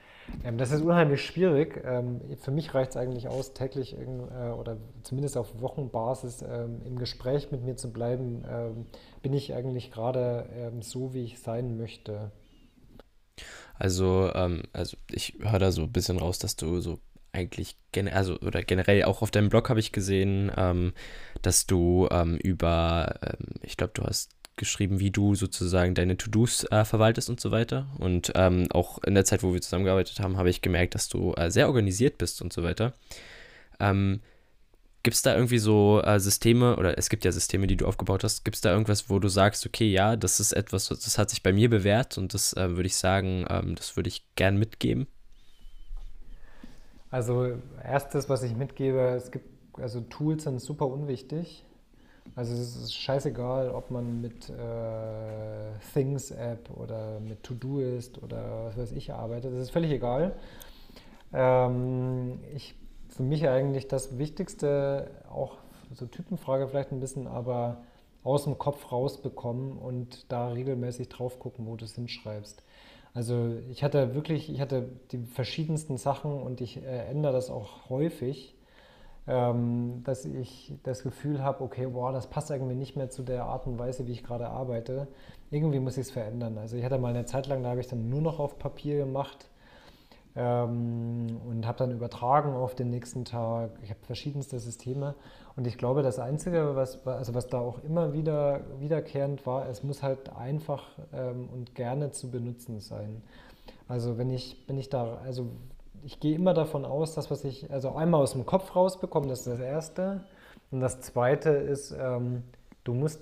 [0.45, 1.83] ähm, das ist unheimlich schwierig.
[1.85, 6.99] Ähm, für mich reicht es eigentlich aus, täglich äh, oder zumindest auf Wochenbasis ähm, im
[6.99, 8.45] Gespräch mit mir zu bleiben.
[8.49, 8.87] Ähm,
[9.23, 12.33] bin ich eigentlich gerade ähm, so, wie ich sein möchte.
[13.75, 16.99] Also, ähm, also ich höre da so ein bisschen raus, dass du so
[17.33, 20.93] eigentlich generell, also oder generell auch auf deinem Blog habe ich gesehen, ähm,
[21.43, 24.31] dass du ähm, über, ähm, ich glaube, du hast
[24.61, 27.89] geschrieben, wie du sozusagen deine To-Dos äh, verwaltest und so weiter.
[27.99, 31.35] Und ähm, auch in der Zeit, wo wir zusammengearbeitet haben, habe ich gemerkt, dass du
[31.35, 32.93] äh, sehr organisiert bist und so weiter.
[33.81, 34.21] Ähm,
[35.03, 38.23] Gibt es da irgendwie so äh, Systeme, oder es gibt ja Systeme, die du aufgebaut
[38.23, 41.31] hast, gibt es da irgendwas, wo du sagst, okay, ja, das ist etwas, das hat
[41.31, 44.59] sich bei mir bewährt und das äh, würde ich sagen, ähm, das würde ich gern
[44.59, 45.07] mitgeben?
[47.11, 49.49] Also erstes, was ich mitgebe, es gibt,
[49.79, 51.65] also Tools sind super unwichtig.
[52.37, 54.53] Also es ist scheißegal, ob man mit äh,
[55.93, 59.53] Things App oder mit Todoist oder was weiß ich arbeitet.
[59.53, 60.35] Das ist völlig egal.
[61.33, 62.75] Ähm, ich
[63.09, 65.59] für mich eigentlich das Wichtigste, auch
[65.93, 67.83] so Typenfrage vielleicht ein bisschen, aber
[68.23, 72.63] aus dem Kopf rausbekommen und da regelmäßig drauf gucken, wo du es hinschreibst.
[73.13, 77.89] Also ich hatte wirklich, ich hatte die verschiedensten Sachen und ich äh, ändere das auch
[77.89, 78.55] häufig,
[79.31, 83.45] ähm, dass ich das Gefühl habe, okay, boah, das passt irgendwie nicht mehr zu der
[83.45, 85.07] Art und Weise, wie ich gerade arbeite.
[85.53, 86.59] Irgendwie muss ich es verändern.
[86.59, 88.99] Also ich hatte mal eine Zeit lang, da habe ich dann nur noch auf Papier
[88.99, 89.49] gemacht
[90.35, 93.71] ähm, und habe dann übertragen auf den nächsten Tag.
[93.85, 95.15] Ich habe verschiedenste Systeme
[95.55, 99.85] und ich glaube, das Einzige, was, also was da auch immer wieder wiederkehrend war, es
[99.85, 103.23] muss halt einfach ähm, und gerne zu benutzen sein.
[103.87, 105.51] Also wenn ich, wenn ich da, also
[106.05, 109.41] ich gehe immer davon aus, dass was ich, also einmal aus dem Kopf rausbekomme, das
[109.41, 110.25] ist das Erste.
[110.71, 112.45] Und das Zweite ist, ähm,
[112.85, 113.21] du musst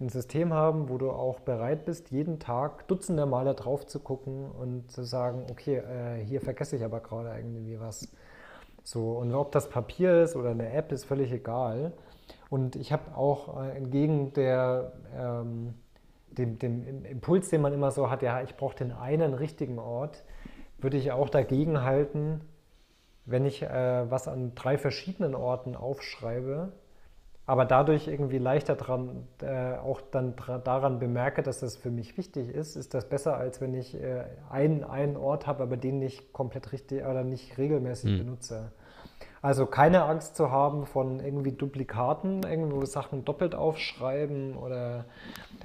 [0.00, 4.50] ein System haben, wo du auch bereit bist, jeden Tag dutzende Male drauf zu gucken
[4.50, 8.08] und zu sagen, okay, äh, hier vergesse ich aber gerade irgendwie was.
[8.84, 11.92] So, und ob das Papier ist oder eine App, ist völlig egal.
[12.48, 15.74] Und ich habe auch äh, entgegen der, ähm,
[16.30, 20.24] dem, dem, Impuls, den man immer so hat, ja, ich brauche den einen richtigen Ort,
[20.78, 22.40] würde ich auch dagegen halten,
[23.26, 26.72] wenn ich äh, was an drei verschiedenen Orten aufschreibe,
[27.46, 32.48] aber dadurch irgendwie leichter dran, äh, auch dann daran bemerke, dass das für mich wichtig
[32.48, 36.32] ist, ist das besser, als wenn ich äh, einen, einen Ort habe, aber den nicht
[36.32, 38.18] komplett richtig oder nicht regelmäßig mhm.
[38.18, 38.72] benutze.
[39.40, 45.04] Also keine Angst zu haben von irgendwie Duplikaten, irgendwo Sachen doppelt aufschreiben oder,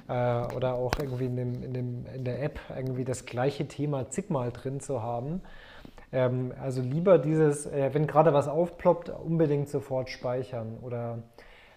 [0.08, 4.10] äh, oder auch irgendwie in, dem, in, dem, in der App irgendwie das gleiche Thema
[4.10, 5.42] zigmal drin zu haben.
[6.12, 11.18] Ähm, also lieber dieses, äh, wenn gerade was aufploppt, unbedingt sofort speichern oder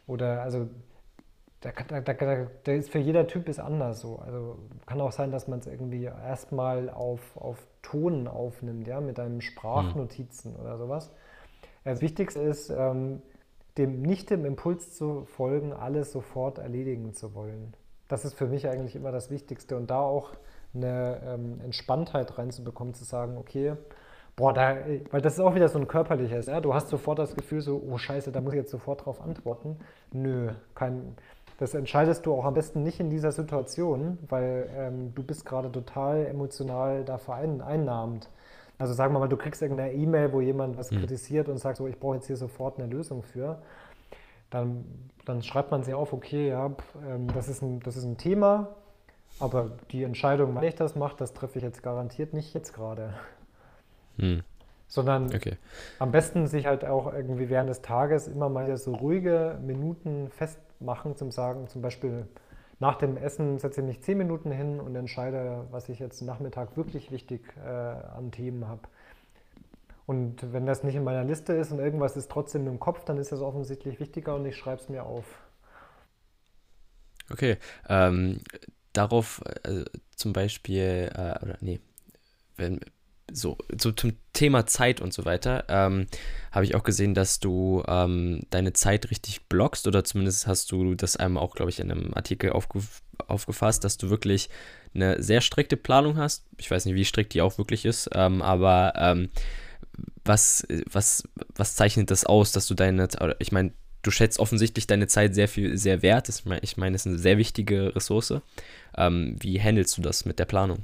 [0.08, 0.70] oder also
[1.62, 4.20] da, da, da, da, ist für jeder Typ ist anders so.
[4.20, 9.20] Also kann auch sein, dass man es irgendwie erstmal auf, auf Ton aufnimmt, ja, mit
[9.20, 10.60] einem Sprachnotizen mhm.
[10.60, 11.12] oder sowas.
[11.88, 13.22] Das Wichtigste ist, ähm,
[13.78, 17.74] dem, nicht dem Impuls zu folgen, alles sofort erledigen zu wollen.
[18.08, 20.32] Das ist für mich eigentlich immer das Wichtigste und da auch
[20.74, 23.74] eine ähm, Entspanntheit reinzubekommen, zu sagen, okay,
[24.36, 24.78] boah, da,
[25.12, 26.60] weil das ist auch wieder so ein körperliches, ja?
[26.60, 29.78] du hast sofort das Gefühl so, oh scheiße, da muss ich jetzt sofort drauf antworten.
[30.12, 31.16] Nö, kein,
[31.58, 35.72] das entscheidest du auch am besten nicht in dieser Situation, weil ähm, du bist gerade
[35.72, 38.30] total emotional da vereinnahmt.
[38.78, 41.00] Also sagen wir mal, du kriegst irgendeine E-Mail, wo jemand was mhm.
[41.00, 43.62] kritisiert und sagt so, ich brauche jetzt hier sofort eine Lösung für.
[44.50, 44.86] Dann,
[45.26, 46.72] dann schreibt man sich auf, okay, ja,
[47.08, 48.70] ähm, das, ist ein, das ist ein Thema,
[49.40, 53.14] aber die Entscheidung, wann ich das mache, das treffe ich jetzt garantiert nicht jetzt gerade.
[54.18, 54.44] Hm.
[54.88, 55.58] Sondern okay.
[56.00, 61.18] am besten sich halt auch irgendwie während des Tages immer mal so ruhige Minuten festmachen,
[61.18, 62.26] zum Sagen, zum Beispiel
[62.80, 66.78] nach dem Essen setze ich mich zehn Minuten hin und entscheide, was ich jetzt Nachmittag
[66.78, 68.82] wirklich wichtig äh, an Themen habe.
[70.06, 73.18] Und wenn das nicht in meiner Liste ist und irgendwas ist trotzdem im Kopf, dann
[73.18, 75.26] ist das offensichtlich wichtiger und ich schreibe es mir auf.
[77.30, 77.58] Okay,
[77.90, 78.40] ähm,
[78.94, 79.84] darauf äh,
[80.16, 81.82] zum Beispiel, äh, oder nee,
[82.56, 82.80] wenn,
[83.32, 86.08] so, so zum Thema Zeit und so weiter, ähm,
[86.52, 90.96] habe ich auch gesehen, dass du ähm, deine Zeit richtig blockst oder zumindest hast du
[90.96, 92.82] das einmal auch, glaube ich, in einem Artikel aufge
[93.28, 94.48] aufgefasst, dass du wirklich
[94.94, 96.46] eine sehr strikte Planung hast.
[96.58, 99.30] Ich weiß nicht, wie strikt die auch wirklich ist, ähm, aber ähm,
[100.24, 103.08] was, was, was zeichnet das aus, dass du deine,
[103.40, 103.74] ich meine,
[104.04, 106.30] du schätzt offensichtlich deine Zeit sehr viel, sehr wert.
[106.62, 108.36] Ich meine, es ist eine sehr wichtige Ressource.
[108.96, 110.84] Ähm, wie handelst du das mit der Planung?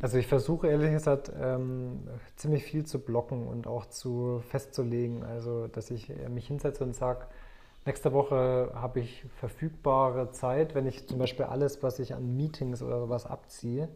[0.00, 2.00] Also ich versuche ehrlich gesagt ähm,
[2.36, 5.24] ziemlich viel zu blocken und auch zu festzulegen.
[5.24, 7.26] Also dass ich äh, mich hinsetze und sage,
[7.84, 10.74] nächste Woche habe ich verfügbare Zeit.
[10.74, 13.88] Wenn ich zum Beispiel alles, was ich an Meetings oder sowas abziehe,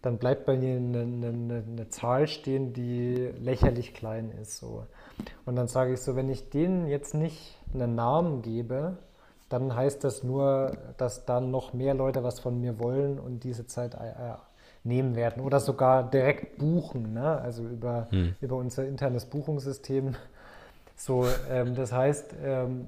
[0.00, 4.58] dann bleibt bei mir eine, eine, eine Zahl stehen, die lächerlich klein ist.
[4.58, 4.86] So.
[5.44, 8.98] Und dann sage ich so, wenn ich denen jetzt nicht einen Namen gebe,
[9.48, 13.66] dann heißt das nur, dass dann noch mehr Leute was von mir wollen und diese
[13.66, 14.34] Zeit äh,
[14.86, 17.38] nehmen werden oder sogar direkt buchen, ne?
[17.40, 18.34] also über, hm.
[18.40, 20.14] über unser internes Buchungssystem.
[20.94, 22.86] So, ähm, das heißt, ähm,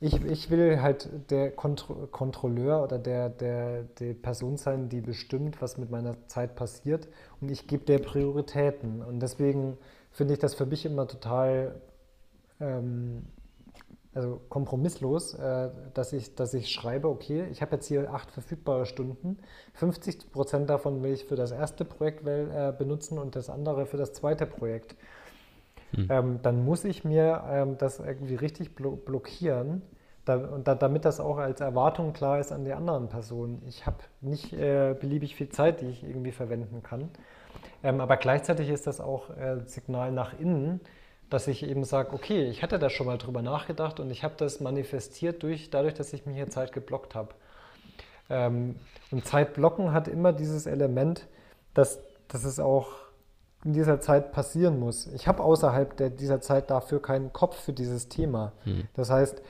[0.00, 5.60] ich, ich will halt der Kontro Kontrolleur oder der, der, die Person sein, die bestimmt,
[5.60, 7.08] was mit meiner Zeit passiert
[7.40, 9.02] und ich gebe der Prioritäten.
[9.02, 9.78] Und deswegen
[10.12, 11.80] finde ich das für mich immer total
[12.60, 13.24] ähm,
[14.14, 18.86] also kompromisslos, äh, dass, ich, dass ich schreibe, okay, ich habe jetzt hier acht verfügbare
[18.86, 19.38] Stunden,
[19.74, 23.96] 50 Prozent davon will ich für das erste Projekt äh, benutzen und das andere für
[23.96, 24.96] das zweite Projekt.
[25.92, 26.06] Hm.
[26.10, 29.82] Ähm, dann muss ich mir ähm, das irgendwie richtig blo blockieren,
[30.28, 33.62] da, und da, damit das auch als Erwartung klar ist an die anderen Personen.
[33.66, 37.08] Ich habe nicht äh, beliebig viel Zeit, die ich irgendwie verwenden kann.
[37.82, 40.80] Ähm, aber gleichzeitig ist das auch äh, Signal nach innen,
[41.30, 44.34] dass ich eben sage, okay, ich hatte da schon mal drüber nachgedacht und ich habe
[44.36, 47.34] das manifestiert durch, dadurch, dass ich mir hier Zeit geblockt habe.
[48.30, 48.76] Ähm,
[49.10, 51.26] und Zeitblocken hat immer dieses Element,
[51.74, 52.92] dass, dass es auch
[53.64, 55.06] in dieser Zeit passieren muss.
[55.08, 58.52] Ich habe außerhalb der, dieser Zeit dafür keinen Kopf für dieses Thema.
[58.64, 58.88] Hm.
[58.94, 59.42] Das heißt,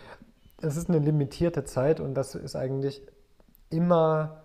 [0.60, 3.02] es ist eine limitierte Zeit und das ist eigentlich
[3.70, 4.44] immer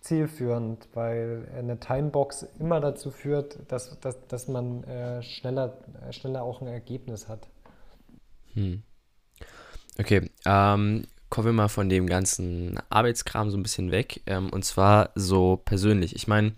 [0.00, 5.78] zielführend, weil eine Timebox immer dazu führt, dass, dass, dass man äh, schneller,
[6.08, 7.46] äh, schneller auch ein Ergebnis hat.
[8.54, 8.82] Hm.
[9.98, 14.22] Okay, ähm, kommen wir mal von dem ganzen Arbeitskram so ein bisschen weg.
[14.26, 16.16] Ähm, und zwar so persönlich.
[16.16, 16.52] Ich meine,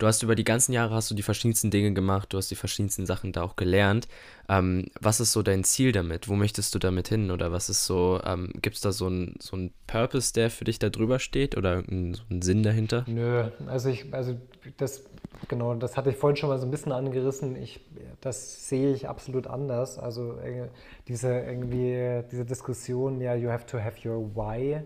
[0.00, 2.56] du hast über die ganzen Jahre hast du die verschiedensten Dinge gemacht, du hast die
[2.56, 4.08] verschiedensten Sachen da auch gelernt.
[4.48, 6.28] Ähm, was ist so dein Ziel damit?
[6.28, 7.30] Wo möchtest du damit hin?
[7.30, 10.78] Oder was ist so, ähm, gibt es da so einen so Purpose, der für dich
[10.78, 13.04] da drüber steht oder ein, so einen Sinn dahinter?
[13.06, 14.36] Nö, also ich, also
[14.78, 15.04] das,
[15.48, 17.56] genau, das hatte ich vorhin schon mal so ein bisschen angerissen.
[17.56, 17.80] Ich,
[18.22, 19.98] das sehe ich absolut anders.
[19.98, 20.68] Also äh,
[21.08, 24.82] diese irgendwie, diese Diskussion, ja, you have to have your why,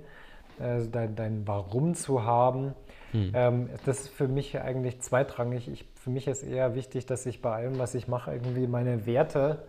[0.59, 2.75] also dein, dein Warum zu haben
[3.15, 3.31] hm.
[3.33, 5.69] Ähm, das ist für mich eigentlich zweitrangig.
[5.69, 9.07] Ich, für mich ist eher wichtig, dass ich bei allem, was ich mache, irgendwie meine
[9.07, 9.63] Werte,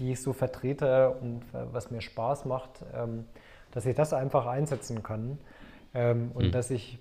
[0.00, 3.24] die ich so vertrete und äh, was mir Spaß macht, ähm,
[3.70, 5.38] dass ich das einfach einsetzen kann.
[5.94, 6.52] Ähm, und hm.
[6.52, 6.98] dass ich,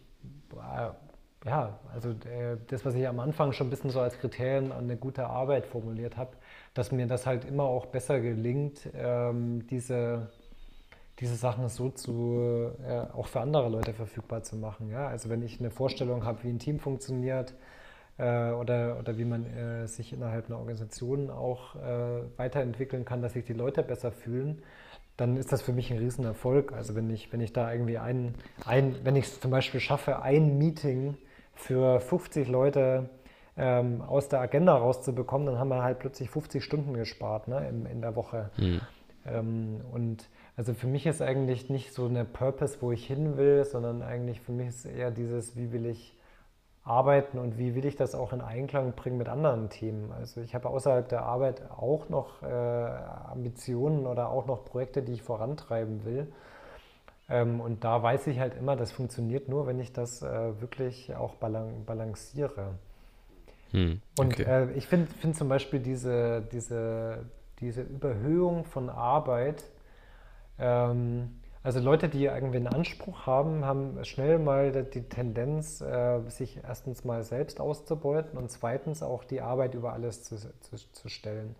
[0.53, 4.71] äh, ja, also äh, das, was ich am Anfang schon ein bisschen so als Kriterien
[4.71, 6.33] an eine gute Arbeit formuliert habe,
[6.75, 10.29] dass mir das halt immer auch besser gelingt, ähm, diese
[11.21, 14.89] diese Sachen so zu, äh, auch für andere Leute verfügbar zu machen.
[14.89, 15.07] Ja?
[15.07, 17.53] Also wenn ich eine Vorstellung habe, wie ein Team funktioniert
[18.17, 23.33] äh, oder, oder wie man äh, sich innerhalb einer Organisation auch äh, weiterentwickeln kann, dass
[23.33, 24.63] sich die Leute besser fühlen,
[25.15, 26.73] dann ist das für mich ein Riesenerfolg.
[26.73, 28.33] Also wenn ich, wenn ich da irgendwie ein,
[28.65, 31.17] ein wenn ich es zum Beispiel schaffe, ein Meeting
[31.53, 33.09] für 50 Leute
[33.57, 37.85] ähm, aus der Agenda rauszubekommen, dann haben wir halt plötzlich 50 Stunden gespart ne, in,
[37.85, 38.49] in der Woche.
[38.57, 38.81] Mhm.
[39.27, 40.27] Ähm, und
[40.61, 44.41] also für mich ist eigentlich nicht so eine Purpose, wo ich hin will, sondern eigentlich
[44.41, 46.15] für mich ist eher dieses, wie will ich
[46.83, 50.11] arbeiten und wie will ich das auch in Einklang bringen mit anderen Themen.
[50.11, 55.13] Also ich habe außerhalb der Arbeit auch noch äh, Ambitionen oder auch noch Projekte, die
[55.13, 56.31] ich vorantreiben will.
[57.27, 61.15] Ähm, und da weiß ich halt immer, das funktioniert nur, wenn ich das äh, wirklich
[61.15, 62.75] auch balan balanciere.
[63.71, 64.25] Hm, okay.
[64.25, 67.25] Und äh, ich finde find zum Beispiel diese, diese,
[67.59, 69.63] diese Überhöhung von Arbeit,
[70.61, 76.59] ähm, also Leute, die irgendwie einen Anspruch haben, haben schnell mal die Tendenz, äh, sich
[76.63, 81.55] erstens mal selbst auszubeuten und zweitens auch die Arbeit über alles zu, zu, zu stellen.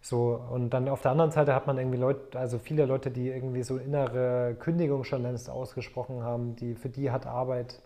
[0.00, 3.28] So, und dann auf der anderen Seite hat man irgendwie Leute, also viele Leute, die
[3.28, 7.80] irgendwie so innere Kündigung schon längst ausgesprochen haben, die, für die hat Arbeit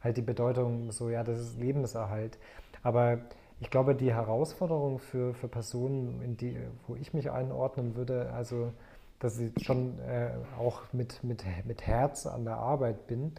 [0.00, 2.38] halt die Bedeutung, so ja, das ist Lebenserhalt.
[2.84, 3.18] Aber
[3.58, 6.56] ich glaube, die Herausforderung für, für Personen, in die,
[6.86, 8.72] wo ich mich einordnen würde, also
[9.18, 13.32] dass ich schon äh, auch mit, mit, mit Herz an der Arbeit bin,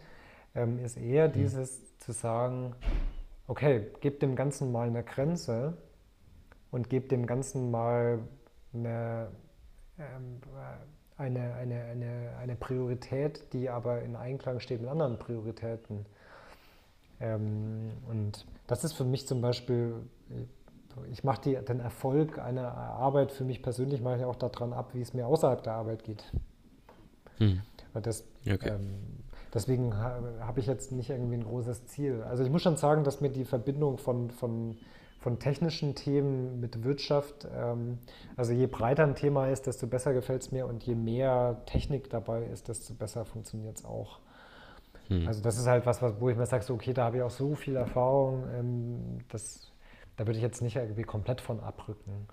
[0.54, 1.32] ähm, ist eher mhm.
[1.32, 2.74] dieses zu sagen,
[3.46, 5.76] okay, gebt dem Ganzen mal eine Grenze
[6.70, 8.20] und gebt dem Ganzen mal
[8.72, 9.28] eine,
[9.98, 10.40] ähm,
[11.16, 16.06] eine, eine, eine, eine Priorität, die aber in Einklang steht mit anderen Prioritäten.
[17.20, 19.94] Ähm, und das ist für mich zum Beispiel
[21.10, 25.00] ich mache den Erfolg einer Arbeit für mich persönlich mache ich auch daran ab, wie
[25.00, 26.24] es mir außerhalb der Arbeit geht.
[27.38, 27.60] Hm.
[27.94, 28.68] Das, okay.
[28.68, 32.22] ähm, deswegen habe ich jetzt nicht irgendwie ein großes Ziel.
[32.22, 34.76] Also ich muss schon sagen, dass mir die Verbindung von, von,
[35.18, 37.98] von technischen Themen mit Wirtschaft, ähm,
[38.36, 42.10] also je breiter ein Thema ist, desto besser gefällt es mir und je mehr Technik
[42.10, 44.20] dabei ist, desto besser funktioniert es auch.
[45.08, 45.26] Hm.
[45.26, 47.30] Also das ist halt was, wo ich mir sage, so, okay, da habe ich auch
[47.30, 49.69] so viel Erfahrung, ähm, das
[50.16, 52.28] da würde ich jetzt nicht irgendwie komplett von abrücken.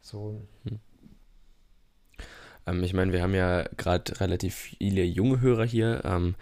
[0.00, 0.46] So.
[0.64, 0.78] Hm.
[2.66, 6.02] Ähm, ich meine, wir haben ja gerade relativ viele junge Hörer hier.
[6.04, 6.34] Ähm,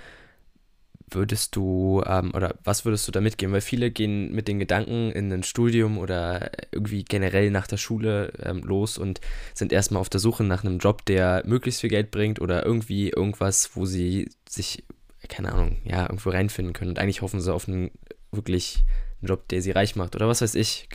[1.11, 3.53] würdest du ähm, oder was würdest du da mitgeben?
[3.53, 8.33] Weil viele gehen mit den Gedanken in ein Studium oder irgendwie generell nach der Schule
[8.43, 9.21] ähm, los und
[9.55, 13.11] sind erstmal auf der Suche nach einem Job, der möglichst viel Geld bringt oder irgendwie
[13.11, 14.85] irgendwas, wo sie sich,
[15.29, 16.91] keine Ahnung, ja, irgendwo reinfinden können.
[16.91, 17.91] Und eigentlich hoffen sie auf einen
[18.33, 18.85] wirklich
[19.21, 20.89] einen Job, der sie reich macht oder was weiß ich.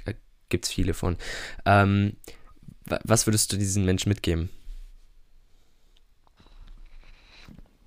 [0.50, 1.18] Gibt es viele von.
[1.66, 2.18] Ähm,
[2.86, 4.50] was würdest du diesen Menschen mitgeben?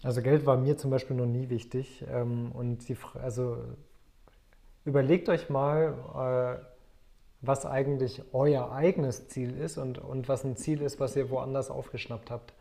[0.02, 2.04] Also Geld war mir zum Beispiel noch nie wichtig.
[2.08, 3.58] Ähm, und die, also
[4.84, 6.64] überlegt euch mal, äh,
[7.40, 11.70] was eigentlich euer eigenes Ziel ist und, und was ein Ziel ist, was ihr woanders
[11.70, 12.54] aufgeschnappt habt.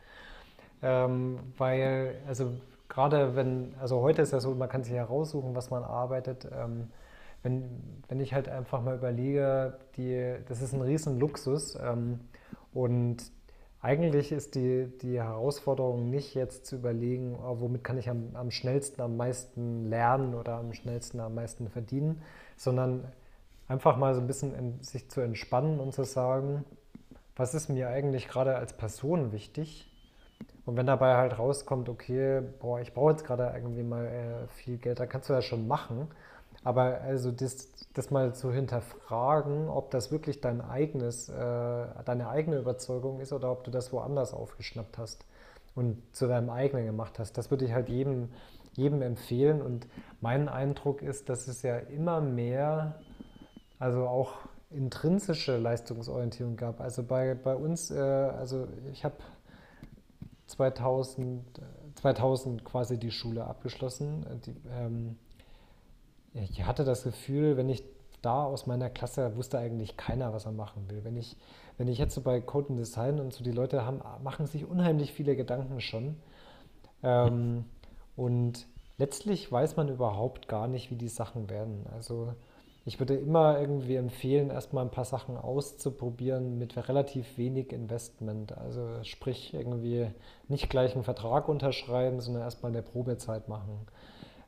[0.82, 2.51] Ähm, weil, also
[2.89, 6.47] gerade wenn, also heute ist ja so, man kann sich heraussuchen, was man arbeitet.
[7.46, 11.78] Ähm, wenn, wenn ich halt einfach mal überlege, die, das ist ein riesen Luxus
[12.74, 13.18] und
[13.82, 18.50] eigentlich ist die, die Herausforderung nicht jetzt zu überlegen, oh, womit kann ich am, am
[18.50, 22.24] schnellsten, am meisten lernen oder am schnellsten, am meisten verdienen,
[22.58, 23.06] sondern
[23.68, 26.66] einfach mal so ein bisschen in, sich zu entspannen und zu sagen,
[27.36, 29.91] was ist mir eigentlich gerade als Person wichtig?
[30.66, 34.78] Und wenn dabei halt rauskommt, okay, boah, ich brauche jetzt gerade irgendwie mal äh, viel
[34.78, 36.08] Geld, dann kannst du das schon machen.
[36.66, 42.57] Aber also das, das mal zu hinterfragen, ob das wirklich dein eigenes, äh, deine eigene
[42.57, 45.26] Überzeugung ist oder ob du das woanders aufgeschnappt hast
[45.76, 48.30] und zu deinem eigenen gemacht hast, das würde ich halt jedem,
[48.74, 49.61] jedem empfehlen.
[49.61, 49.88] Und
[50.22, 52.95] mein Eindruck ist, dass es ja immer mehr,
[53.78, 54.34] also auch
[54.72, 56.82] intrinsische Leistungsorientierung gab.
[56.82, 59.18] Also bei, bei uns, äh, also ich habe
[60.47, 61.43] 2000,
[61.93, 64.26] 2000 quasi die Schule abgeschlossen.
[64.47, 65.20] Die, ähm,
[66.36, 67.83] ich hatte das Gefühl, wenn ich
[68.21, 71.03] da aus meiner Klasse wusste eigentlich keiner, was er machen will.
[71.03, 71.38] Wenn ich,
[71.77, 74.65] wenn ich jetzt so bei Code and Design und so die Leute haben, machen sich
[74.65, 76.17] unheimlich viele Gedanken schon.
[77.03, 77.65] Ähm,
[78.15, 78.67] und
[78.97, 81.86] letztlich weiß man überhaupt gar nicht, wie die Sachen werden.
[81.93, 82.33] Also
[82.88, 88.57] ich würde immer irgendwie empfehlen, erstmal ein paar Sachen auszuprobieren mit relativ wenig Investment.
[88.57, 90.07] Also sprich irgendwie
[90.47, 93.88] nicht gleich einen Vertrag unterschreiben, sondern erstmal eine Probezeit machen.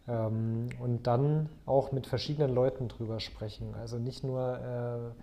[0.08, 3.76] Ähm, und dann auch mit verschiedenen Leuten drüber sprechen.
[3.76, 5.14] Also nicht nur,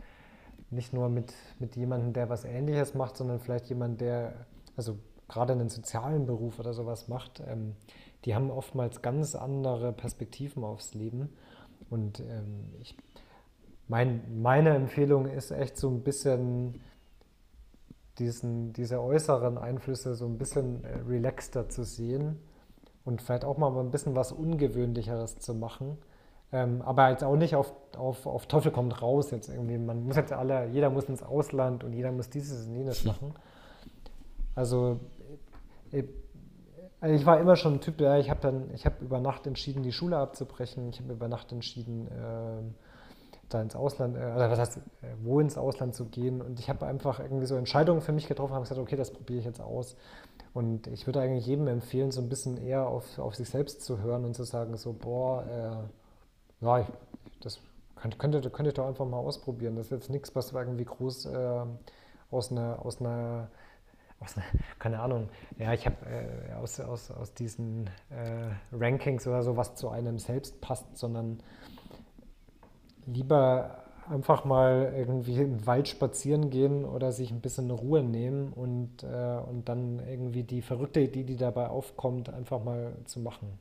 [0.71, 4.35] äh, nicht nur mit, mit jemandem, der was Ähnliches macht, sondern vielleicht jemand, der,
[4.77, 7.43] also gerade einen sozialen Beruf oder sowas macht.
[7.47, 7.77] Ähm,
[8.25, 11.31] die haben oftmals ganz andere Perspektiven aufs Leben.
[11.89, 12.97] Und ähm, ich,
[13.89, 16.81] mein, meine Empfehlung ist echt so ein bisschen
[18.19, 22.39] diesen, diese äußeren Einflüsse so ein bisschen äh, relaxter zu sehen
[23.05, 25.99] und vielleicht auch mal ein bisschen was Ungewöhnlicheres zu machen.
[26.53, 29.77] Ähm, aber jetzt auch nicht auf, auf, auf Teufel kommt raus jetzt irgendwie.
[29.77, 33.35] Man muss jetzt alle, jeder muss ins Ausland und jeder muss dieses und jenes machen.
[34.55, 35.01] Also
[35.91, 36.09] ich, äh,
[37.01, 39.47] also ich war immer schon ein Typ, ja, ich habe dann, ich habe über Nacht
[39.47, 40.89] entschieden, die Schule abzubrechen.
[40.89, 42.63] Ich habe über Nacht entschieden, äh,
[43.51, 44.81] da ins Ausland, äh, oder was heißt, äh,
[45.23, 46.41] wo ins Ausland zu gehen.
[46.41, 49.41] Und ich habe einfach irgendwie so Entscheidungen für mich getroffen, habe gesagt, okay, das probiere
[49.41, 49.97] ich jetzt aus.
[50.55, 53.99] Und ich würde eigentlich jedem empfehlen, so ein bisschen eher auf, auf sich selbst zu
[53.99, 55.91] hören und zu sagen, so, boah,
[56.63, 56.87] äh, ich,
[57.41, 57.59] das
[57.97, 59.77] könnt, könnte, könnte ich doch einfach mal ausprobieren.
[59.77, 61.65] Das ist jetzt nichts, was irgendwie groß äh,
[62.31, 63.49] aus einer, aus einer
[64.21, 64.37] aus,
[64.79, 65.29] keine Ahnung,
[65.59, 70.19] ja, ich habe äh, aus, aus, aus diesen äh, Rankings oder so, was zu einem
[70.19, 71.43] selbst passt, sondern
[73.07, 79.03] lieber einfach mal irgendwie im Wald spazieren gehen oder sich ein bisschen Ruhe nehmen und,
[79.03, 83.59] äh, und dann irgendwie die verrückte Idee, die dabei aufkommt, einfach mal zu machen.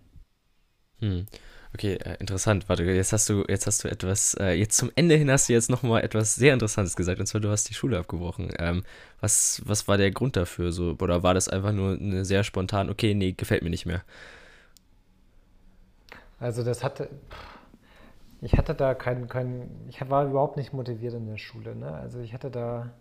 [1.00, 1.26] Hm.
[1.74, 2.70] Okay, äh, interessant.
[2.70, 5.54] Warte, jetzt hast du, jetzt hast du etwas, äh, jetzt zum Ende hin hast du
[5.54, 8.54] jetzt nochmal etwas sehr Interessantes gesagt, und zwar du hast die Schule abgebrochen.
[8.60, 8.84] Ähm,
[9.20, 10.72] was, was war der Grund dafür?
[10.72, 14.04] So, oder war das einfach nur eine sehr spontan, okay, nee, gefällt mir nicht mehr?
[16.40, 17.10] Also das hatte.
[18.44, 21.76] Ich hatte da keinen, kein, ich war überhaupt nicht motiviert in der Schule.
[21.76, 21.92] Ne?
[21.94, 22.92] Also ich hatte da,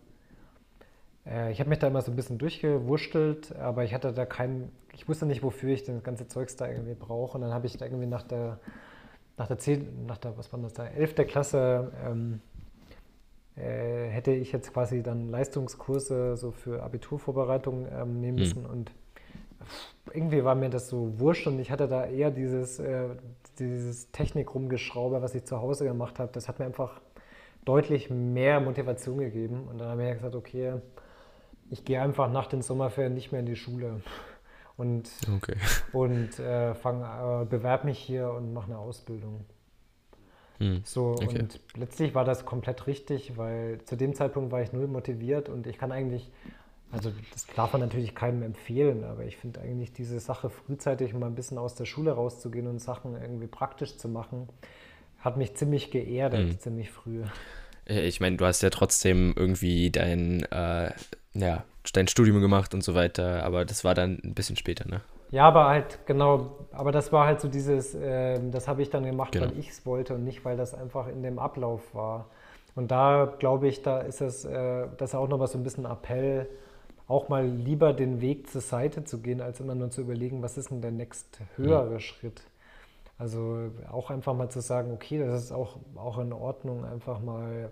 [1.26, 4.70] äh, ich habe mich da immer so ein bisschen durchgewurschtelt, aber ich hatte da keinen,
[4.92, 7.36] ich wusste nicht, wofür ich das ganze Zeugs da irgendwie brauche.
[7.36, 8.60] Und dann habe ich da irgendwie nach der,
[9.36, 11.26] nach der 10, nach der, was war das da, 11.
[11.26, 12.40] Klasse, ähm,
[13.56, 18.44] äh, hätte ich jetzt quasi dann Leistungskurse so für Abiturvorbereitung ähm, nehmen hm.
[18.44, 18.70] müssen mhm.
[18.70, 18.92] und
[20.12, 23.10] irgendwie war mir das so wurscht und ich hatte da eher dieses, äh,
[23.58, 26.30] dieses Technik-Rumgeschraube, was ich zu Hause gemacht habe.
[26.32, 27.00] Das hat mir einfach
[27.64, 29.68] deutlich mehr Motivation gegeben.
[29.68, 30.74] Und dann habe ich gesagt, okay,
[31.70, 34.02] ich gehe einfach nach den Sommerferien nicht mehr in die Schule
[34.76, 35.56] und, okay.
[35.92, 39.44] und äh, fang, äh, bewerbe mich hier und mache eine Ausbildung.
[40.58, 40.82] Hm.
[40.84, 41.40] So, okay.
[41.40, 45.66] und letztlich war das komplett richtig, weil zu dem Zeitpunkt war ich null motiviert und
[45.66, 46.30] ich kann eigentlich
[46.92, 51.26] also das darf man natürlich keinem empfehlen, aber ich finde eigentlich diese Sache frühzeitig mal
[51.26, 54.48] ein bisschen aus der Schule rauszugehen und Sachen irgendwie praktisch zu machen,
[55.18, 56.58] hat mich ziemlich geerdet, mhm.
[56.58, 57.22] ziemlich früh.
[57.88, 60.90] Äh, ich meine, du hast ja trotzdem irgendwie dein, äh,
[61.34, 61.64] ja,
[61.94, 65.00] dein Studium gemacht und so weiter, aber das war dann ein bisschen später, ne?
[65.30, 69.04] Ja, aber halt, genau, aber das war halt so dieses, äh, das habe ich dann
[69.04, 69.46] gemacht, genau.
[69.46, 72.26] weil ich es wollte und nicht, weil das einfach in dem Ablauf war.
[72.74, 75.86] Und da glaube ich, da ist es, äh, das ist auch nochmal so ein bisschen
[75.86, 76.48] Appell,
[77.12, 80.56] auch mal lieber den Weg zur Seite zu gehen, als immer nur zu überlegen, was
[80.56, 82.00] ist denn der nächst höhere ja.
[82.00, 82.42] Schritt.
[83.18, 87.70] Also auch einfach mal zu sagen, okay, das ist auch, auch in Ordnung, einfach mal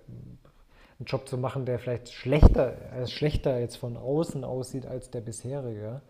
[0.99, 5.22] einen Job zu machen, der vielleicht schlechter, äh, schlechter jetzt von außen aussieht als der
[5.22, 6.03] bisherige.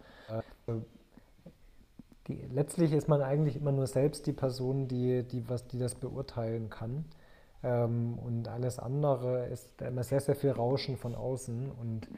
[0.67, 0.73] Äh,
[2.27, 5.95] die, letztlich ist man eigentlich immer nur selbst die Person, die, die, was, die das
[5.95, 7.05] beurteilen kann.
[7.63, 11.71] Ähm, und alles andere ist immer sehr, sehr viel Rauschen von außen.
[11.71, 12.09] Und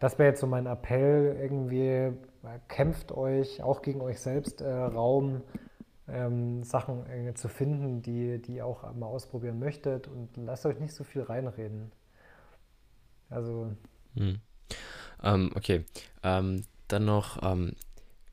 [0.00, 2.12] das wäre jetzt so mein Appell, irgendwie
[2.68, 5.42] kämpft euch auch gegen euch selbst äh, Raum,
[6.08, 10.78] ähm, Sachen äh, zu finden, die, die ihr auch mal ausprobieren möchtet und lasst euch
[10.78, 11.92] nicht so viel reinreden.
[13.28, 13.72] Also.
[14.16, 14.40] Hm.
[15.22, 15.84] Ähm, okay.
[16.22, 17.72] Ähm, dann noch, ähm,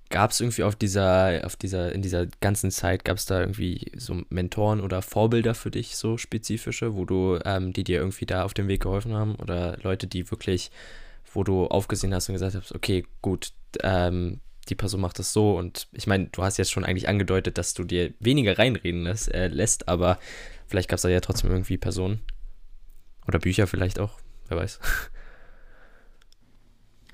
[0.09, 3.91] gab es irgendwie auf dieser, auf dieser, in dieser ganzen Zeit, gab es da irgendwie
[3.97, 8.43] so Mentoren oder Vorbilder für dich, so spezifische, wo du, ähm, die dir irgendwie da
[8.43, 9.35] auf dem Weg geholfen haben?
[9.35, 10.71] Oder Leute, die wirklich,
[11.35, 15.57] wo du aufgesehen hast und gesagt hast, okay, gut, ähm, die Person macht das so
[15.57, 19.31] und ich meine, du hast jetzt schon eigentlich angedeutet, dass du dir weniger reinreden lässt,
[19.33, 20.17] äh, lässt aber
[20.65, 22.21] vielleicht gab es da ja trotzdem irgendwie Personen
[23.27, 24.17] oder Bücher vielleicht auch,
[24.47, 24.79] wer weiß.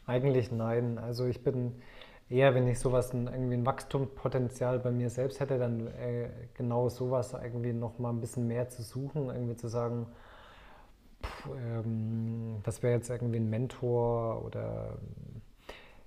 [0.05, 0.97] Eigentlich nein.
[0.97, 1.73] Also ich bin
[2.29, 6.89] eher, wenn ich sowas ein, irgendwie ein Wachstumspotenzial bei mir selbst hätte, dann äh, genau
[6.89, 10.07] sowas irgendwie noch mal ein bisschen mehr zu suchen, irgendwie zu sagen,
[11.55, 14.97] ähm, das wäre jetzt irgendwie ein Mentor oder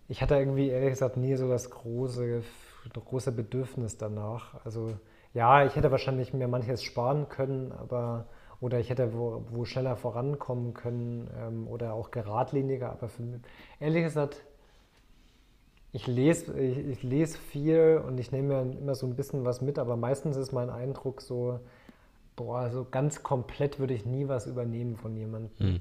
[0.09, 2.43] ich hatte irgendwie ehrlich gesagt nie so das große,
[2.93, 4.65] große Bedürfnis danach.
[4.65, 4.95] Also
[5.33, 8.27] ja, ich hätte wahrscheinlich mir manches sparen können, aber
[8.61, 12.93] oder ich hätte wo, wo schneller vorankommen können ähm, oder auch geradliniger.
[12.93, 13.23] Aber für,
[13.81, 14.45] ehrlich gesagt,
[15.93, 19.61] ich lese, ich, ich, lese viel und ich nehme mir immer so ein bisschen was
[19.61, 21.61] mit, aber meistens ist mein Eindruck so,
[22.37, 25.51] boah, so ganz komplett würde ich nie was übernehmen von jemandem.
[25.59, 25.81] Mhm.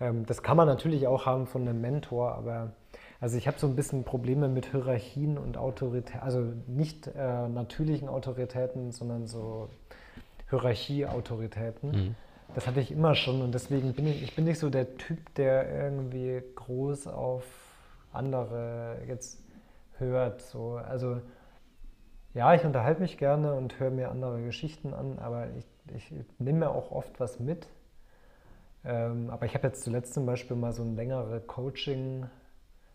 [0.00, 2.72] Ähm, das kann man natürlich auch haben von einem Mentor, aber
[3.20, 8.08] also ich habe so ein bisschen Probleme mit Hierarchien und Autoritäten, also nicht äh, natürlichen
[8.08, 9.68] Autoritäten, sondern so
[10.50, 11.90] Hierarchie-Autoritäten.
[11.90, 12.14] Mhm.
[12.54, 15.34] Das hatte ich immer schon und deswegen bin ich, ich bin nicht so der Typ,
[15.34, 17.44] der irgendwie groß auf
[18.12, 19.42] andere jetzt
[19.98, 20.42] hört.
[20.42, 20.76] So.
[20.76, 21.20] Also
[22.34, 25.64] ja, ich unterhalte mich gerne und höre mir andere Geschichten an, aber ich,
[25.94, 27.66] ich nehme auch oft was mit.
[28.84, 32.26] Ähm, aber ich habe jetzt zuletzt zum Beispiel mal so ein längere Coaching,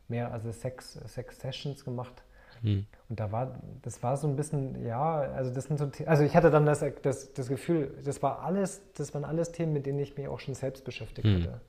[0.07, 2.23] mehr also sechs, sechs Sessions gemacht.
[2.61, 2.85] Hm.
[3.07, 6.35] Und da war, das war so ein bisschen, ja, also das sind so, also ich
[6.35, 9.99] hatte dann das, das, das Gefühl, das war alles, das waren alles Themen, mit denen
[9.99, 11.43] ich mich auch schon selbst beschäftigt hm.
[11.43, 11.61] hatte.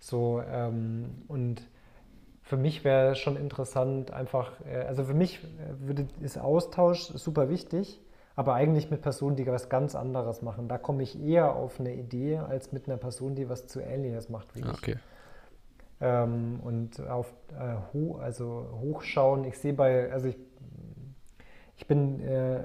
[0.00, 1.62] So, ähm, und
[2.42, 5.40] für mich wäre schon interessant, einfach, äh, also für mich
[5.80, 8.00] würde, ist Austausch super wichtig,
[8.38, 10.68] aber eigentlich mit Personen, die was ganz anderes machen.
[10.68, 14.28] Da komme ich eher auf eine Idee, als mit einer Person, die was zu Ähnliches
[14.28, 14.92] macht wie okay.
[14.92, 14.98] ich.
[16.00, 19.42] Ähm, und auf äh, ho also hochschauen.
[19.42, 20.36] Ich sehe bei, also ich,
[21.74, 22.60] ich bin, äh,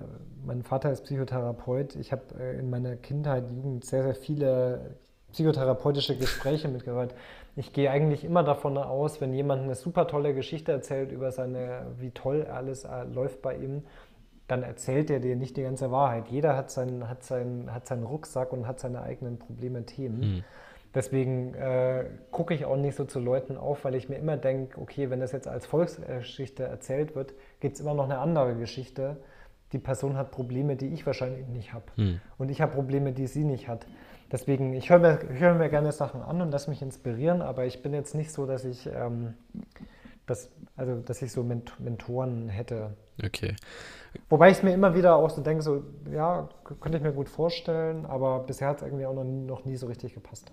[0.45, 1.95] mein Vater ist Psychotherapeut.
[1.95, 4.97] Ich habe äh, in meiner Kindheit, Jugend sehr, sehr viele
[5.31, 7.15] psychotherapeutische Gespräche mitgehört.
[7.55, 11.87] Ich gehe eigentlich immer davon aus, wenn jemand eine super tolle Geschichte erzählt über seine,
[11.97, 13.83] wie toll alles äh, läuft bei ihm,
[14.47, 16.27] dann erzählt er dir nicht die ganze Wahrheit.
[16.27, 20.19] Jeder hat seinen, hat seinen, hat seinen Rucksack und hat seine eigenen Probleme, Themen.
[20.19, 20.43] Mhm.
[20.93, 24.79] Deswegen äh, gucke ich auch nicht so zu Leuten auf, weil ich mir immer denke,
[24.79, 29.17] okay, wenn das jetzt als Volksgeschichte erzählt wird, gibt es immer noch eine andere Geschichte.
[29.71, 31.85] Die Person hat Probleme, die ich wahrscheinlich nicht habe.
[31.95, 32.21] Mhm.
[32.37, 33.87] Und ich habe Probleme, die sie nicht hat.
[34.31, 37.81] Deswegen, ich höre mir, hör mir gerne Sachen an und lasse mich inspirieren, aber ich
[37.81, 39.33] bin jetzt nicht so, dass ich, ähm,
[40.27, 42.95] das, also, dass ich so Ment Mentoren hätte.
[43.23, 43.55] Okay.
[44.29, 46.49] Wobei ich mir immer wieder auch so denke, so, ja,
[46.79, 49.75] könnte ich mir gut vorstellen, aber bisher hat es irgendwie auch noch nie, noch nie,
[49.75, 50.51] so richtig gepasst.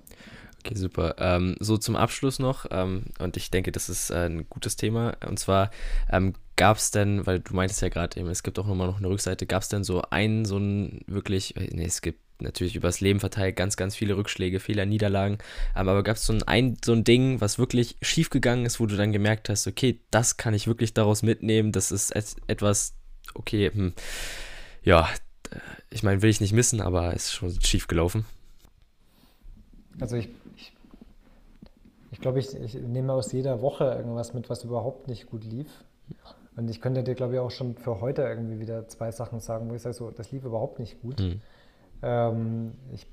[0.60, 1.14] Okay, super.
[1.18, 5.16] Ähm, so zum Abschluss noch, ähm, und ich denke, das ist äh, ein gutes Thema,
[5.26, 5.70] und zwar
[6.10, 8.98] ähm, gab es denn, weil du meintest ja gerade eben, es gibt auch nochmal noch
[8.98, 12.76] eine Rückseite, gab es denn so einen, so einen wirklich, äh, nee, es gibt natürlich
[12.76, 15.38] übers Leben verteilt ganz, ganz viele Rückschläge, Fehler, Niederlagen.
[15.76, 18.86] Ähm, aber gab es so ein, so ein Ding, was wirklich schief gegangen ist, wo
[18.86, 22.12] du dann gemerkt hast, okay, das kann ich wirklich daraus mitnehmen, das ist
[22.46, 22.94] etwas,
[23.34, 23.92] okay, hm,
[24.82, 25.08] ja,
[25.90, 28.24] ich meine, will ich nicht missen, aber ist schon schief gelaufen.
[29.98, 30.72] Also ich, ich,
[32.12, 35.42] ich ich glaube, ich, ich nehme aus jeder Woche irgendwas mit, was überhaupt nicht gut
[35.42, 35.68] lief.
[36.54, 39.70] Und ich könnte dir, glaube ich, auch schon für heute irgendwie wieder zwei Sachen sagen,
[39.70, 41.18] wo ich sage, so, das lief überhaupt nicht gut.
[41.18, 41.40] Mhm.
[42.02, 43.06] Ähm, ich,